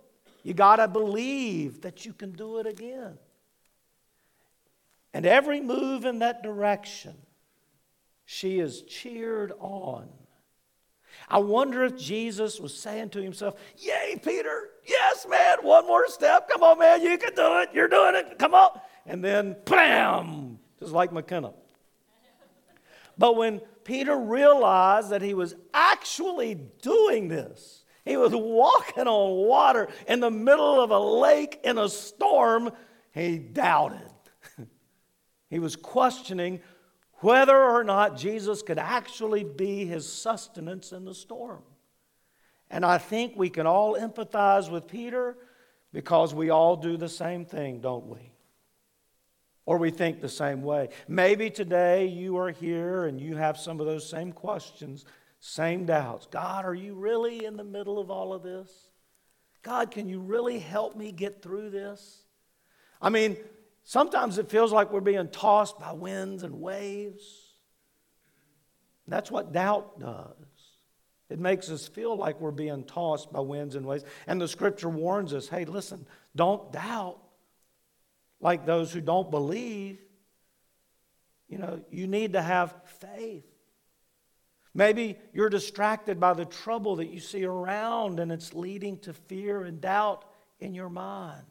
You 0.44 0.54
got 0.54 0.78
to 0.78 0.88
believe 0.88 1.82
that 1.82 2.06
you 2.06 2.14
can 2.14 2.32
do 2.32 2.58
it 2.58 2.66
again. 2.66 3.18
And 5.14 5.26
every 5.26 5.62
move 5.62 6.06
in 6.06 6.20
that 6.20 6.42
direction, 6.42 7.16
she 8.26 8.60
is 8.60 8.82
cheered 8.84 9.52
on. 9.60 10.10
I 11.30 11.40
wonder 11.40 11.84
if 11.84 11.98
Jesus 11.98 12.60
was 12.60 12.78
saying 12.78 13.10
to 13.10 13.22
himself, 13.22 13.56
Yay, 13.78 14.20
Peter, 14.24 14.70
yes, 14.86 15.28
man, 15.30 15.58
one 15.62 15.86
more 15.86 16.08
step. 16.08 16.50
Come 16.50 16.64
on, 16.64 16.80
man, 16.80 17.02
you 17.02 17.18
can 17.18 17.36
do 17.36 17.60
it. 17.60 17.70
You're 17.74 17.88
doing 17.88 18.16
it. 18.16 18.40
Come 18.40 18.54
on. 18.54 18.80
And 19.06 19.24
then, 19.24 19.56
bam, 19.66 20.60
just 20.80 20.92
like 20.92 21.12
McKenna. 21.12 21.54
But 23.18 23.36
when 23.36 23.60
Peter 23.84 24.18
realized 24.18 25.10
that 25.10 25.22
he 25.22 25.34
was 25.34 25.56
actually 25.74 26.56
doing 26.82 27.28
this, 27.28 27.81
he 28.06 28.18
was 28.18 28.34
walking 28.34 29.08
on 29.08 29.48
water 29.48 29.88
in 30.08 30.20
the 30.20 30.32
middle 30.32 30.82
of 30.82 30.92
a 30.92 31.00
lake 31.00 31.60
in 31.64 31.78
a 31.78 31.88
storm. 31.88 32.72
He 33.12 33.38
doubted. 33.38 34.10
he 35.50 35.60
was 35.60 35.76
questioning 35.76 36.62
whether 37.16 37.56
or 37.56 37.84
not 37.84 38.18
Jesus 38.18 38.64
could 38.64 38.80
actually 38.80 39.44
be 39.44 39.86
his 39.86 40.12
sustenance 40.12 40.92
in 40.92 41.06
the 41.06 41.14
storm. 41.14 41.62
And 42.72 42.86
I 42.86 42.98
think 42.98 43.34
we 43.36 43.50
can 43.50 43.68
all 43.68 43.96
empathize 43.96 44.72
with 44.72 44.88
Peter 44.88 45.38
because 45.94 46.34
we 46.34 46.50
all 46.50 46.76
do 46.76 46.98
the 46.98 47.10
same 47.10 47.46
thing, 47.46 47.82
don't 47.82 48.08
we? 48.08 48.32
Or 49.66 49.78
we 49.78 49.92
think 49.92 50.22
the 50.22 50.30
same 50.30 50.64
way. 50.64 50.90
Maybe 51.08 51.52
today 51.52 52.08
you 52.08 52.38
are 52.38 52.50
here 52.50 53.06
and 53.06 53.22
you 53.22 53.36
have 53.36 53.58
some 53.58 53.80
of 53.80 53.86
those 53.86 54.10
same 54.10 54.32
questions 54.32 55.06
same 55.42 55.86
doubts. 55.86 56.28
God, 56.28 56.66
are 56.66 56.74
you 56.74 56.94
really 56.94 57.46
in 57.46 57.58
the 57.58 57.64
middle 57.64 58.00
of 58.00 58.12
all 58.12 58.32
of 58.32 58.44
this? 58.44 58.72
God, 59.64 59.90
can 59.90 60.08
you 60.08 60.20
really 60.20 60.60
help 60.60 60.96
me 60.96 61.12
get 61.12 61.42
through 61.42 61.72
this? 61.72 62.24
I 63.02 63.10
mean, 63.10 63.36
sometimes 63.84 64.38
it 64.38 64.50
feels 64.50 64.72
like 64.72 64.92
we're 64.92 65.02
being 65.02 65.28
tossed 65.30 65.80
by 65.80 65.94
winds 65.94 66.44
and 66.44 66.62
waves. 66.62 67.24
That's 69.08 69.32
what 69.32 69.52
doubt 69.52 70.00
does. 70.00 70.36
It 71.28 71.40
makes 71.40 71.70
us 71.70 71.88
feel 71.88 72.16
like 72.16 72.40
we're 72.40 72.52
being 72.52 72.84
tossed 72.84 73.34
by 73.34 73.40
winds 73.40 73.74
and 73.76 73.86
waves. 73.86 74.04
And 74.28 74.40
the 74.40 74.48
scripture 74.48 74.90
warns 74.90 75.34
us 75.34 75.48
hey, 75.48 75.66
listen, 75.66 76.06
don't 76.36 76.72
doubt 76.72 77.18
like 78.40 78.68
those 78.68 78.94
who 78.94 79.02
don't 79.02 79.32
believe. 79.32 79.98
You 81.50 81.58
know, 81.58 81.82
you 81.90 82.06
need 82.06 82.34
to 82.34 82.42
have 82.42 82.76
faith. 83.00 83.51
Maybe 84.74 85.18
you're 85.34 85.50
distracted 85.50 86.20
by 86.20 86.34
the 86.34 86.46
trouble 86.46 86.96
that 86.98 87.10
you 87.10 87.20
see 87.20 87.44
around 87.44 88.20
and 88.20 88.32
it's 88.32 88.54
leading 88.54 88.98
to 89.00 89.14
fear 89.14 89.64
and 89.64 89.82
doubt 89.82 90.26
in 90.60 90.74
your 90.74 90.90
mind. 90.90 91.46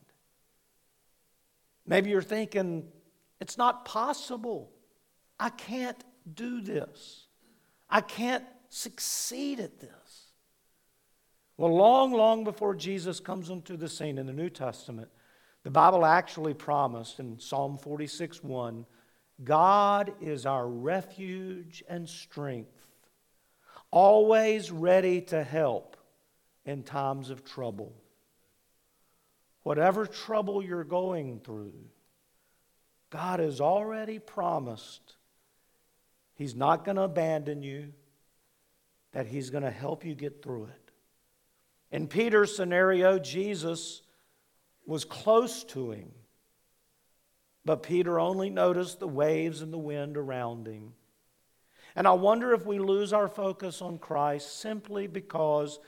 Maybe 1.87 2.11
you're 2.11 2.23
thinking, 2.23 2.89
it's 3.41 3.59
not 3.59 3.85
possible. 3.85 4.71
I 5.39 5.51
can't 5.51 6.03
do 6.33 6.61
this. 6.61 7.27
I 7.89 8.01
can't 8.01 8.45
succeed 8.69 9.61
at 9.61 9.81
this. 9.81 10.31
Well, 11.57 11.77
long, 11.77 12.13
long 12.13 12.45
before 12.45 12.75
Jesus 12.75 13.21
comes 13.21 13.51
into 13.51 13.77
the 13.77 13.89
scene 13.89 14.17
in 14.17 14.27
the 14.27 14.33
New 14.33 14.49
Testament, 14.49 15.11
the 15.63 15.71
Bible 15.71 16.07
actually 16.07 16.55
promised 16.55 17.21
in 17.21 17.39
Psalm 17.39 17.77
46 17.77 18.43
1 18.43 18.87
God 19.43 20.13
is 20.21 20.45
our 20.47 20.69
refuge 20.69 21.83
and 21.89 22.09
strength, 22.09 22.80
always 23.91 24.71
ready 24.71 25.21
to 25.23 25.43
help 25.43 25.97
in 26.65 26.83
times 26.83 27.31
of 27.31 27.45
trouble. 27.45 27.95
Whatever 29.63 30.07
trouble 30.07 30.63
you're 30.63 30.85
going 30.85 31.41
through, 31.41 31.75
God 33.11 33.41
has 33.41 33.61
already 33.61 34.19
promised 34.19 35.17
He's 36.35 36.55
not 36.55 36.87
going 36.87 36.97
to 36.97 37.03
abandon 37.03 37.63
you, 37.63 37.93
that 39.13 39.27
He's 39.27 39.51
going 39.51 39.65
to 39.65 39.71
help 39.71 40.07
you 40.07 40.15
get 40.15 40.43
through 40.43 40.65
it. 40.65 40.91
In 41.93 42.07
Peter's 42.07 42.57
scenario, 42.57 43.19
Jesus 43.19 44.03
was 44.87 45.05
close 45.05 45.65
to 45.65 45.91
him. 45.91 46.11
But 47.65 47.83
Peter 47.83 48.19
only 48.19 48.51
noticed 48.51 49.01
the 49.01 49.09
waves 49.09 49.61
and 49.61 49.73
the 49.73 49.79
wind 49.79 50.17
around 50.17 50.67
him. 50.67 50.95
And 51.97 52.07
I 52.07 52.13
wonder 52.13 52.53
if 52.53 52.65
we 52.65 52.79
lose 52.79 53.13
our 53.13 53.29
focus 53.29 53.83
on 53.83 53.99
Christ 53.99 54.61
simply 54.61 55.07
because 55.07 55.81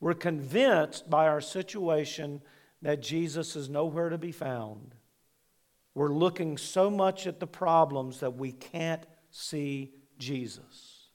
we're 0.00 0.14
convinced 0.14 1.10
by 1.10 1.28
our 1.28 1.40
situation 1.40 2.40
that 2.82 3.02
Jesus 3.02 3.56
is 3.56 3.68
nowhere 3.68 4.08
to 4.08 4.18
be 4.18 4.32
found. 4.32 4.94
We're 5.94 6.08
looking 6.08 6.56
so 6.56 6.90
much 6.90 7.26
at 7.26 7.40
the 7.40 7.46
problems 7.46 8.20
that 8.20 8.36
we 8.36 8.52
can't 8.52 9.04
see 9.30 9.92
Jesus. 10.18 11.08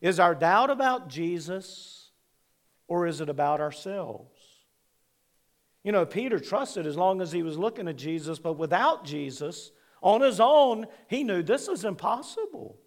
Is 0.00 0.20
our 0.20 0.34
doubt 0.34 0.70
about 0.70 1.08
Jesus 1.08 2.10
or 2.86 3.06
is 3.06 3.20
it 3.20 3.28
about 3.28 3.60
ourselves? 3.60 4.38
You 5.82 5.92
know, 5.92 6.06
Peter 6.06 6.38
trusted 6.38 6.86
as 6.86 6.96
long 6.96 7.20
as 7.20 7.32
he 7.32 7.42
was 7.42 7.56
looking 7.56 7.88
at 7.88 7.96
Jesus, 7.96 8.38
but 8.38 8.54
without 8.54 9.04
Jesus, 9.04 9.72
on 10.02 10.20
his 10.20 10.38
own, 10.38 10.86
he 11.08 11.24
knew 11.24 11.42
this 11.42 11.66
is 11.66 11.84
impossible. 11.84 12.78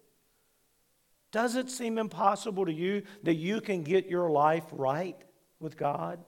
Does 1.32 1.56
it 1.56 1.70
seem 1.70 1.98
impossible 1.98 2.66
to 2.66 2.72
you 2.72 3.02
that 3.22 3.34
you 3.34 3.60
can 3.60 3.82
get 3.82 4.06
your 4.06 4.30
life 4.30 4.66
right 4.70 5.16
with 5.58 5.76
God? 5.76 6.20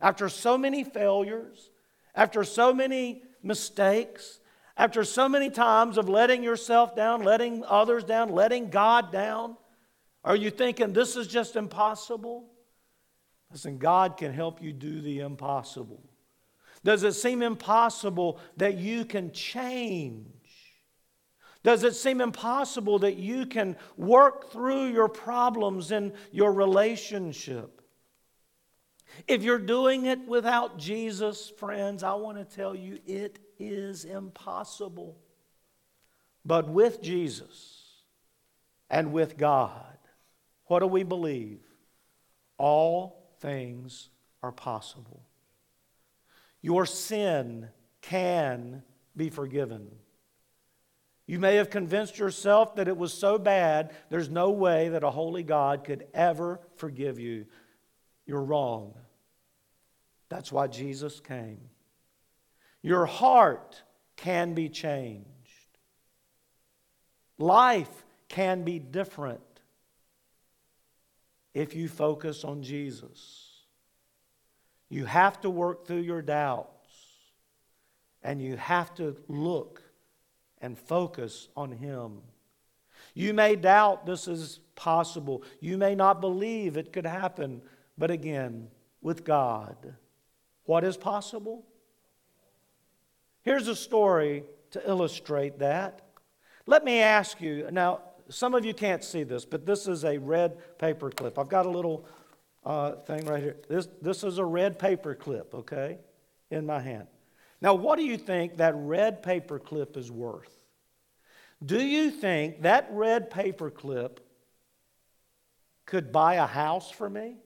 After 0.00 0.30
so 0.30 0.56
many 0.56 0.82
failures, 0.82 1.70
after 2.14 2.42
so 2.42 2.72
many 2.72 3.22
mistakes, 3.42 4.40
after 4.78 5.04
so 5.04 5.28
many 5.28 5.50
times 5.50 5.98
of 5.98 6.08
letting 6.08 6.42
yourself 6.42 6.96
down, 6.96 7.22
letting 7.22 7.62
others 7.66 8.02
down, 8.02 8.30
letting 8.30 8.70
God 8.70 9.12
down, 9.12 9.58
are 10.24 10.36
you 10.36 10.50
thinking 10.50 10.94
this 10.94 11.16
is 11.16 11.26
just 11.26 11.54
impossible? 11.54 12.48
Listen, 13.52 13.76
God 13.76 14.16
can 14.16 14.32
help 14.32 14.62
you 14.62 14.72
do 14.72 15.02
the 15.02 15.20
impossible. 15.20 16.02
Does 16.82 17.02
it 17.02 17.12
seem 17.12 17.42
impossible 17.42 18.40
that 18.56 18.78
you 18.78 19.04
can 19.04 19.32
change? 19.32 20.39
Does 21.62 21.84
it 21.84 21.94
seem 21.94 22.20
impossible 22.20 23.00
that 23.00 23.16
you 23.16 23.44
can 23.44 23.76
work 23.96 24.50
through 24.50 24.86
your 24.86 25.08
problems 25.08 25.90
in 25.90 26.14
your 26.32 26.52
relationship? 26.52 27.82
If 29.28 29.42
you're 29.42 29.58
doing 29.58 30.06
it 30.06 30.26
without 30.26 30.78
Jesus, 30.78 31.50
friends, 31.58 32.02
I 32.02 32.14
want 32.14 32.38
to 32.38 32.56
tell 32.56 32.74
you 32.74 32.98
it 33.06 33.38
is 33.58 34.04
impossible. 34.04 35.18
But 36.44 36.68
with 36.68 37.02
Jesus 37.02 37.84
and 38.88 39.12
with 39.12 39.36
God, 39.36 39.98
what 40.66 40.80
do 40.80 40.86
we 40.86 41.02
believe? 41.02 41.60
All 42.56 43.34
things 43.40 44.08
are 44.42 44.52
possible. 44.52 45.22
Your 46.62 46.86
sin 46.86 47.68
can 48.00 48.82
be 49.16 49.28
forgiven. 49.28 49.90
You 51.30 51.38
may 51.38 51.54
have 51.54 51.70
convinced 51.70 52.18
yourself 52.18 52.74
that 52.74 52.88
it 52.88 52.96
was 52.96 53.14
so 53.14 53.38
bad, 53.38 53.94
there's 54.08 54.28
no 54.28 54.50
way 54.50 54.88
that 54.88 55.04
a 55.04 55.12
holy 55.12 55.44
God 55.44 55.84
could 55.84 56.08
ever 56.12 56.58
forgive 56.74 57.20
you. 57.20 57.46
You're 58.26 58.42
wrong. 58.42 58.94
That's 60.28 60.50
why 60.50 60.66
Jesus 60.66 61.20
came. 61.20 61.60
Your 62.82 63.06
heart 63.06 63.80
can 64.16 64.54
be 64.54 64.68
changed. 64.68 65.28
Life 67.38 68.04
can 68.28 68.64
be 68.64 68.80
different 68.80 69.60
if 71.54 71.76
you 71.76 71.86
focus 71.86 72.42
on 72.42 72.64
Jesus. 72.64 73.52
You 74.88 75.04
have 75.04 75.40
to 75.42 75.50
work 75.50 75.86
through 75.86 75.98
your 75.98 76.22
doubts, 76.22 76.88
and 78.20 78.42
you 78.42 78.56
have 78.56 78.92
to 78.96 79.16
look 79.28 79.80
and 80.60 80.78
focus 80.78 81.48
on 81.56 81.72
Him. 81.72 82.22
You 83.14 83.34
may 83.34 83.56
doubt 83.56 84.06
this 84.06 84.28
is 84.28 84.60
possible. 84.74 85.42
You 85.60 85.76
may 85.76 85.94
not 85.94 86.20
believe 86.20 86.76
it 86.76 86.92
could 86.92 87.06
happen. 87.06 87.62
But 87.98 88.10
again, 88.10 88.68
with 89.02 89.24
God, 89.24 89.94
what 90.64 90.84
is 90.84 90.96
possible? 90.96 91.64
Here's 93.42 93.68
a 93.68 93.76
story 93.76 94.44
to 94.70 94.88
illustrate 94.88 95.58
that. 95.58 96.02
Let 96.66 96.84
me 96.84 97.00
ask 97.00 97.40
you 97.40 97.68
now, 97.70 98.00
some 98.28 98.54
of 98.54 98.64
you 98.64 98.74
can't 98.74 99.02
see 99.02 99.24
this, 99.24 99.44
but 99.44 99.66
this 99.66 99.88
is 99.88 100.04
a 100.04 100.18
red 100.18 100.78
paper 100.78 101.10
clip. 101.10 101.38
I've 101.38 101.48
got 101.48 101.66
a 101.66 101.70
little 101.70 102.06
uh, 102.64 102.92
thing 102.92 103.26
right 103.26 103.42
here. 103.42 103.56
This, 103.68 103.88
this 104.00 104.22
is 104.22 104.38
a 104.38 104.44
red 104.44 104.78
paper 104.78 105.14
clip, 105.14 105.54
okay, 105.54 105.98
in 106.50 106.64
my 106.66 106.80
hand. 106.80 107.08
Now, 107.60 107.74
what 107.74 107.98
do 107.98 108.04
you 108.04 108.16
think 108.16 108.56
that 108.56 108.74
red 108.76 109.22
paper 109.22 109.58
clip 109.58 109.96
is 109.96 110.10
worth? 110.10 110.54
Do 111.64 111.80
you 111.80 112.10
think 112.10 112.62
that 112.62 112.88
red 112.90 113.30
paper 113.30 113.70
clip 113.70 114.26
could 115.84 116.10
buy 116.10 116.34
a 116.34 116.46
house 116.46 116.90
for 116.90 117.10
me? 117.10 117.36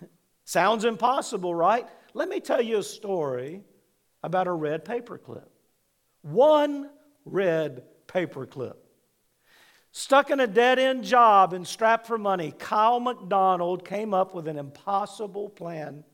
Sounds 0.44 0.84
impossible, 0.84 1.54
right? 1.54 1.86
Let 2.14 2.28
me 2.28 2.40
tell 2.40 2.62
you 2.62 2.78
a 2.78 2.82
story 2.82 3.62
about 4.22 4.46
a 4.46 4.52
red 4.52 4.84
paper 4.84 5.18
clip. 5.18 5.50
One 6.22 6.88
red 7.26 7.82
paperclip. 8.06 8.76
Stuck 9.92 10.30
in 10.30 10.40
a 10.40 10.46
dead 10.46 10.78
end 10.78 11.04
job 11.04 11.52
and 11.52 11.66
strapped 11.66 12.06
for 12.06 12.18
money, 12.18 12.52
Kyle 12.58 13.00
MacDonald 13.00 13.84
came 13.84 14.14
up 14.14 14.34
with 14.34 14.48
an 14.48 14.58
impossible 14.58 15.50
plan. 15.50 16.04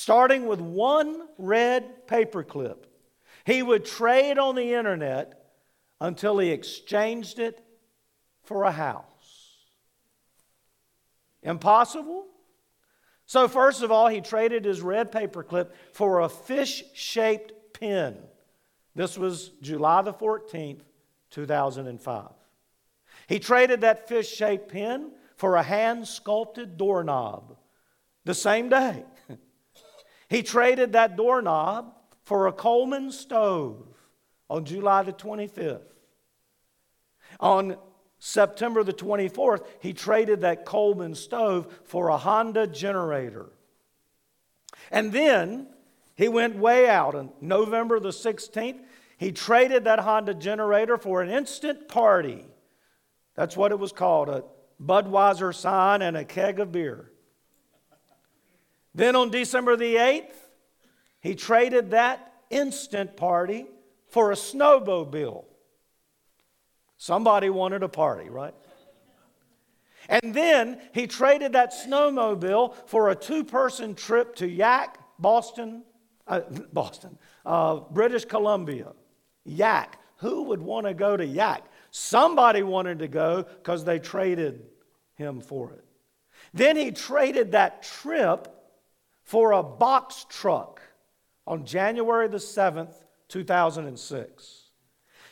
Starting 0.00 0.46
with 0.46 0.62
one 0.62 1.28
red 1.36 2.06
paperclip, 2.06 2.86
he 3.44 3.62
would 3.62 3.84
trade 3.84 4.38
on 4.38 4.54
the 4.54 4.72
internet 4.72 5.52
until 6.00 6.38
he 6.38 6.52
exchanged 6.52 7.38
it 7.38 7.62
for 8.42 8.64
a 8.64 8.72
house. 8.72 9.04
Impossible? 11.42 12.24
So, 13.26 13.46
first 13.46 13.82
of 13.82 13.92
all, 13.92 14.08
he 14.08 14.22
traded 14.22 14.64
his 14.64 14.80
red 14.80 15.12
paperclip 15.12 15.68
for 15.92 16.20
a 16.20 16.30
fish 16.30 16.82
shaped 16.94 17.52
pen. 17.74 18.16
This 18.94 19.18
was 19.18 19.50
July 19.60 20.00
the 20.00 20.14
14th, 20.14 20.80
2005. 21.30 22.30
He 23.28 23.38
traded 23.38 23.82
that 23.82 24.08
fish 24.08 24.34
shaped 24.34 24.72
pen 24.72 25.12
for 25.36 25.56
a 25.56 25.62
hand 25.62 26.08
sculpted 26.08 26.78
doorknob 26.78 27.58
the 28.24 28.34
same 28.34 28.70
day. 28.70 29.04
He 30.30 30.44
traded 30.44 30.92
that 30.92 31.16
doorknob 31.16 31.92
for 32.22 32.46
a 32.46 32.52
Coleman 32.52 33.10
stove 33.10 33.84
on 34.48 34.64
July 34.64 35.02
the 35.02 35.12
25th. 35.12 35.82
On 37.40 37.76
September 38.20 38.84
the 38.84 38.92
24th, 38.92 39.66
he 39.80 39.92
traded 39.92 40.42
that 40.42 40.64
Coleman 40.64 41.16
stove 41.16 41.80
for 41.84 42.08
a 42.08 42.16
Honda 42.16 42.68
generator. 42.68 43.50
And 44.92 45.12
then 45.12 45.66
he 46.14 46.28
went 46.28 46.56
way 46.56 46.88
out 46.88 47.16
on 47.16 47.32
November 47.40 47.98
the 47.98 48.10
16th. 48.10 48.80
He 49.18 49.32
traded 49.32 49.84
that 49.84 49.98
Honda 49.98 50.34
generator 50.34 50.96
for 50.96 51.22
an 51.22 51.30
instant 51.30 51.88
party. 51.88 52.44
That's 53.34 53.56
what 53.56 53.72
it 53.72 53.78
was 53.78 53.92
called 53.92 54.28
a 54.28 54.44
Budweiser 54.80 55.54
sign 55.54 56.02
and 56.02 56.16
a 56.16 56.24
keg 56.24 56.60
of 56.60 56.70
beer. 56.70 57.10
Then 58.94 59.16
on 59.16 59.30
December 59.30 59.76
the 59.76 59.96
8th, 59.96 60.34
he 61.20 61.34
traded 61.34 61.90
that 61.90 62.32
instant 62.50 63.16
party 63.16 63.66
for 64.08 64.32
a 64.32 64.34
snowmobile. 64.34 65.44
Somebody 66.96 67.48
wanted 67.50 67.82
a 67.82 67.88
party, 67.88 68.28
right? 68.28 68.54
And 70.08 70.34
then 70.34 70.80
he 70.92 71.06
traded 71.06 71.52
that 71.52 71.72
snowmobile 71.72 72.74
for 72.86 73.10
a 73.10 73.14
two 73.14 73.44
person 73.44 73.94
trip 73.94 74.34
to 74.36 74.48
Yahk, 74.48 74.98
Boston, 75.18 75.84
uh, 76.26 76.40
Boston, 76.72 77.16
uh, 77.46 77.76
British 77.90 78.24
Columbia. 78.24 78.92
Yahk. 79.44 79.96
Who 80.16 80.42
would 80.44 80.60
want 80.60 80.86
to 80.86 80.92
go 80.92 81.16
to 81.16 81.24
Yahk? 81.24 81.66
Somebody 81.90 82.62
wanted 82.62 82.98
to 82.98 83.08
go 83.08 83.42
because 83.42 83.84
they 83.84 83.98
traded 83.98 84.66
him 85.14 85.40
for 85.40 85.72
it. 85.72 85.84
Then 86.52 86.76
he 86.76 86.90
traded 86.90 87.52
that 87.52 87.82
trip 87.82 88.48
for 89.30 89.52
a 89.52 89.62
box 89.62 90.26
truck 90.28 90.82
on 91.46 91.64
January 91.64 92.26
the 92.26 92.36
7th, 92.36 92.92
2006. 93.28 94.62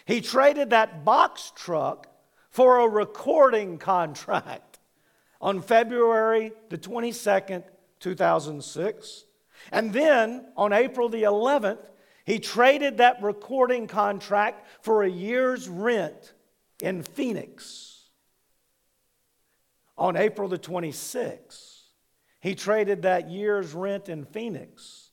He 0.07 0.21
traded 0.21 0.71
that 0.71 1.05
box 1.05 1.51
truck 1.57 2.07
for 2.49 2.79
a 2.79 2.89
recording 2.89 3.77
contract 3.77 4.79
on 5.41 5.61
February 5.61 6.53
the 6.69 6.79
22nd, 6.79 7.65
2006. 7.99 9.25
And 9.73 9.93
then 9.93 10.47
on 10.57 10.73
April 10.73 11.09
the 11.09 11.25
11th, 11.25 11.91
he 12.25 12.39
traded 12.39 12.99
that 12.99 13.21
recording 13.21 13.89
contract 13.89 14.65
for 14.81 15.03
a 15.03 15.11
year's 15.11 15.69
rent 15.69 16.35
in 16.81 17.03
Phoenix. 17.03 18.11
On 19.97 20.17
April 20.17 20.47
the 20.47 20.57
26th, 20.57 21.78
he 22.41 22.55
traded 22.55 23.03
that 23.03 23.31
year's 23.31 23.73
rent 23.73 24.09
in 24.09 24.25
Phoenix 24.25 25.11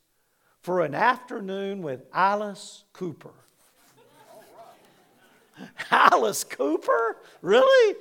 for 0.61 0.81
an 0.81 0.93
afternoon 0.93 1.81
with 1.81 2.03
Alice 2.13 2.83
Cooper. 2.93 3.33
Alice 5.91 6.43
Cooper? 6.43 7.17
Really? 7.41 7.95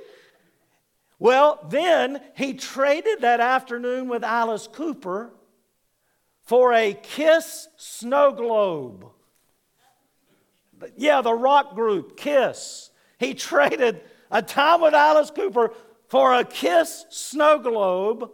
Well, 1.19 1.59
then 1.71 2.21
he 2.37 2.55
traded 2.55 3.21
that 3.21 3.41
afternoon 3.41 4.09
with 4.09 4.25
Alice 4.25 4.67
Cooper 4.67 5.33
for 6.43 6.75
a 6.75 6.93
Kiss 6.93 7.69
snow 7.77 8.33
globe. 8.33 9.07
Yeah, 10.97 11.23
the 11.23 11.33
rock 11.33 11.75
group, 11.75 12.17
Kiss. 12.17 12.91
He 13.19 13.33
traded 13.33 14.03
a 14.31 14.43
time 14.43 14.83
with 14.83 14.93
Alice 14.93 15.31
Cooper 15.31 15.73
for 16.09 16.35
a 16.35 16.45
Kiss 16.45 17.07
snow 17.09 17.59
globe 17.59 18.31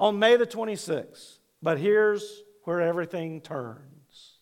on 0.00 0.18
May 0.18 0.36
the 0.36 0.46
26th. 0.46 1.36
But 1.62 1.78
here's 1.78 2.42
where 2.64 2.80
everything 2.80 3.42
turns. 3.42 4.38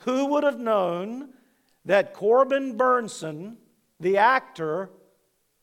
Who 0.00 0.26
would 0.26 0.44
have 0.44 0.60
known 0.60 1.30
that 1.86 2.12
Corbin 2.12 2.76
Bernsen, 2.76 3.56
the 3.98 4.18
actor, 4.18 4.90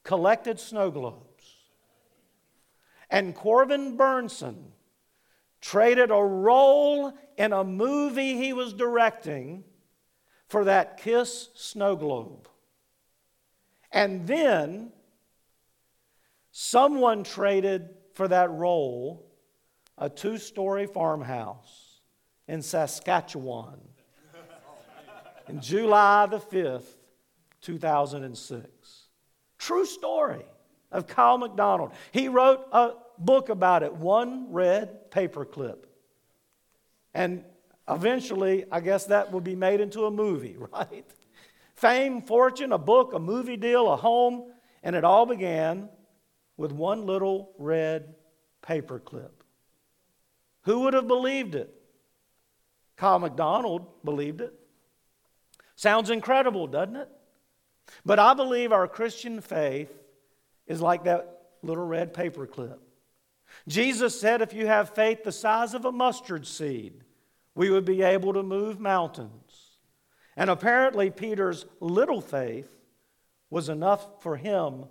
collected 0.04 0.60
snow 0.60 0.90
globes? 0.90 1.28
And 3.10 3.36
Corbin 3.36 3.98
Bernsen 3.98 4.72
traded 5.60 6.10
a 6.10 6.16
role 6.16 7.14
in 7.38 7.54
a 7.54 7.64
movie 7.64 8.38
he 8.38 8.54
was 8.54 8.74
directing 8.74 9.64
for 10.48 10.64
that 10.64 10.98
Kiss 10.98 11.50
snow 11.54 11.96
globe. 11.96 12.48
And 13.92 14.26
then 14.26 14.92
someone 16.52 17.24
traded 17.24 17.90
for 18.14 18.28
that 18.28 18.52
role 18.52 19.26
a 19.98 20.10
two 20.10 20.38
story 20.38 20.88
farmhouse 20.88 22.00
in 22.48 22.62
Saskatchewan 22.62 23.80
in 25.48 25.62
July 25.62 26.26
the 26.28 26.40
5th, 26.40 26.96
2006. 27.62 28.68
True 29.60 29.86
story 29.86 30.46
of 30.92 31.08
Kyle 31.08 31.38
MacDonald. 31.38 31.92
He 32.12 32.28
wrote 32.30 32.66
a 32.72 32.94
book 33.18 33.50
about 33.50 33.84
it, 33.84 33.94
one 33.94 34.52
red 34.52 35.12
paperclip. 35.12 35.86
And 37.14 37.44
eventually, 37.88 38.66
I 38.72 38.80
guess 38.80 39.06
that 39.06 39.32
will 39.32 39.42
be 39.42 39.56
made 39.56 39.82
into 39.82 40.06
a 40.06 40.12
movie, 40.12 40.58
right? 40.74 41.06
Fame, 41.76 42.22
fortune, 42.22 42.72
a 42.72 42.78
book, 42.78 43.14
a 43.14 43.20
movie 43.20 43.58
deal, 43.58 43.92
a 43.92 43.96
home, 43.96 44.52
and 44.84 44.96
it 44.96 45.04
all 45.04 45.26
began 45.26 45.90
with 46.58 46.72
one 46.72 47.06
little 47.06 47.54
red 47.58 48.16
paperclip. 48.62 49.32
Who 50.64 50.82
would 50.82 50.94
have 50.94 51.08
believed 51.08 51.56
it? 51.56 51.74
Kyle 52.98 53.20
MacDonald 53.20 53.88
believed 54.04 54.42
it. 54.42 54.54
Sounds 55.76 56.10
incredible, 56.10 56.68
doesn't 56.68 56.96
it? 56.96 57.10
But 58.06 58.20
I 58.20 58.34
believe 58.34 58.72
our 58.72 58.88
Christian 58.88 59.42
faith 59.42 59.92
is 60.68 60.82
like 60.82 61.06
that 61.06 61.42
little 61.64 61.86
red 61.86 62.14
paperclip. 62.14 62.78
Jesus 63.68 64.20
said, 64.20 64.42
if 64.42 64.54
you 64.54 64.68
have 64.68 64.96
faith 64.96 65.24
the 65.24 65.32
size 65.32 65.74
of 65.74 65.86
a 65.86 65.92
mustard 65.92 66.46
seed, 66.46 67.04
we 67.56 67.70
would 67.70 67.86
be 67.86 68.02
able 68.02 68.34
to 68.34 68.44
move 68.44 68.80
mountains. 68.80 69.80
And 70.38 70.50
apparently, 70.50 71.10
Peter's 71.10 71.66
little 71.80 72.22
faith 72.22 72.70
was 73.50 73.68
enough 73.68 74.22
for 74.22 74.38
him 74.38 74.86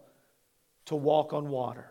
to 0.91 0.97
walk 0.97 1.33
on 1.33 1.49
water. 1.49 1.89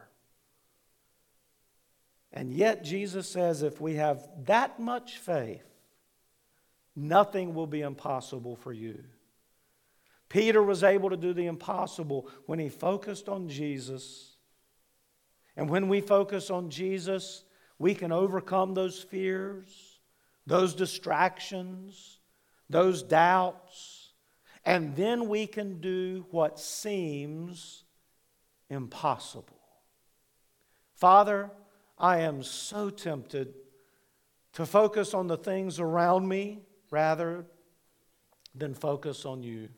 And 2.33 2.53
yet, 2.53 2.83
Jesus 2.83 3.29
says, 3.29 3.63
if 3.63 3.79
we 3.79 3.95
have 3.95 4.27
that 4.43 4.77
much 4.77 5.17
faith, 5.17 5.63
nothing 6.97 7.53
will 7.53 7.65
be 7.65 7.79
impossible 7.79 8.57
for 8.57 8.73
you. 8.73 9.01
Peter 10.27 10.61
was 10.61 10.83
able 10.83 11.09
to 11.09 11.17
do 11.17 11.31
the 11.31 11.47
impossible 11.47 12.29
when 12.45 12.59
he 12.59 12.67
focused 12.67 13.29
on 13.29 13.47
Jesus 13.47 14.35
and 15.55 15.69
when 15.69 15.87
we 15.87 16.01
focus 16.01 16.49
on 16.49 16.69
Jesus, 16.69 17.45
we 17.77 17.95
can 17.95 18.11
overcome 18.11 18.73
those 18.73 19.01
fears, 19.01 19.99
those 20.45 20.75
distractions, 20.75 22.19
those 22.69 23.01
doubts, 23.01 24.11
and 24.65 24.93
then 24.97 25.29
we 25.29 25.47
can 25.47 25.79
do 25.79 26.25
what 26.31 26.59
seems 26.59 27.85
impossible. 28.70 29.59
Father, 30.95 31.49
I 31.97 32.20
am 32.20 32.43
so 32.43 32.89
tempted 32.89 33.53
to 34.53 34.65
focus 34.65 35.13
on 35.13 35.28
the 35.28 35.38
things 35.38 35.80
around 35.80 36.28
me 36.28 36.59
rather 36.91 37.45
than 38.55 38.74
focus 38.74 39.26
on 39.26 39.43
you. 39.43 39.70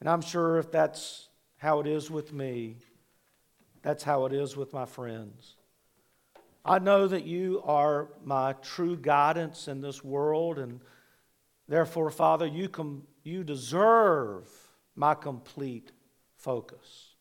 And 0.00 0.08
I'm 0.08 0.20
sure 0.20 0.58
if 0.58 0.70
that's 0.70 1.28
how 1.56 1.80
it 1.80 1.86
is 1.86 2.10
with 2.10 2.32
me, 2.32 2.76
that's 3.82 4.02
how 4.02 4.26
it 4.26 4.32
is 4.32 4.56
with 4.56 4.72
my 4.72 4.84
friends. 4.84 5.56
I 6.64 6.80
know 6.80 7.06
that 7.06 7.24
you 7.24 7.62
are 7.64 8.08
my 8.24 8.54
true 8.54 8.96
guidance 8.96 9.68
in 9.68 9.80
this 9.80 10.02
world, 10.02 10.58
and 10.58 10.80
therefore, 11.68 12.10
Father, 12.10 12.46
you, 12.46 12.68
com- 12.68 13.06
you 13.22 13.44
deserve 13.44 14.48
my 14.96 15.14
complete 15.14 15.92
focus. 16.36 17.15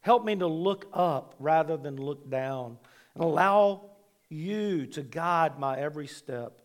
Help 0.00 0.24
me 0.24 0.36
to 0.36 0.46
look 0.46 0.86
up 0.92 1.34
rather 1.38 1.76
than 1.76 1.96
look 1.96 2.28
down, 2.30 2.78
and 3.14 3.22
allow 3.22 3.90
you 4.28 4.86
to 4.86 5.02
guide 5.02 5.58
my 5.58 5.78
every 5.78 6.06
step. 6.06 6.60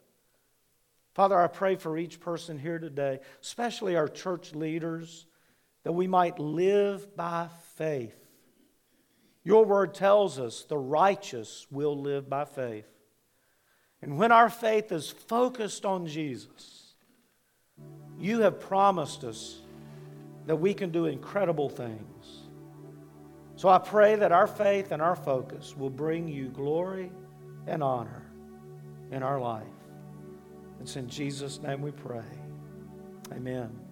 Father, 1.13 1.39
I 1.39 1.47
pray 1.47 1.75
for 1.75 1.97
each 1.97 2.19
person 2.19 2.57
here 2.57 2.79
today, 2.79 3.19
especially 3.41 3.95
our 3.95 4.07
church 4.07 4.53
leaders, 4.53 5.25
that 5.83 5.91
we 5.91 6.07
might 6.07 6.39
live 6.39 7.15
by 7.15 7.49
faith 7.75 8.23
your 9.43 9.65
word 9.65 9.93
tells 9.93 10.39
us 10.39 10.63
the 10.63 10.77
righteous 10.77 11.67
will 11.69 11.99
live 11.99 12.29
by 12.29 12.45
faith. 12.45 12.87
And 14.01 14.17
when 14.17 14.31
our 14.31 14.49
faith 14.49 14.91
is 14.91 15.09
focused 15.09 15.85
on 15.85 16.07
Jesus, 16.07 16.93
you 18.19 18.41
have 18.41 18.59
promised 18.59 19.23
us 19.23 19.59
that 20.45 20.55
we 20.55 20.73
can 20.73 20.91
do 20.91 21.05
incredible 21.05 21.69
things. 21.69 22.01
So 23.63 23.69
I 23.69 23.77
pray 23.77 24.17
that 24.17 24.33
our 24.33 24.45
faith 24.45 24.91
and 24.91 25.01
our 25.01 25.15
focus 25.15 25.77
will 25.77 25.89
bring 25.89 26.27
you 26.27 26.49
glory 26.49 27.13
and 27.65 27.81
honor 27.81 28.29
in 29.09 29.23
our 29.23 29.39
life. 29.39 29.63
It's 30.81 30.97
in 30.97 31.07
Jesus' 31.07 31.61
name 31.61 31.81
we 31.81 31.91
pray. 31.91 32.25
Amen. 33.31 33.82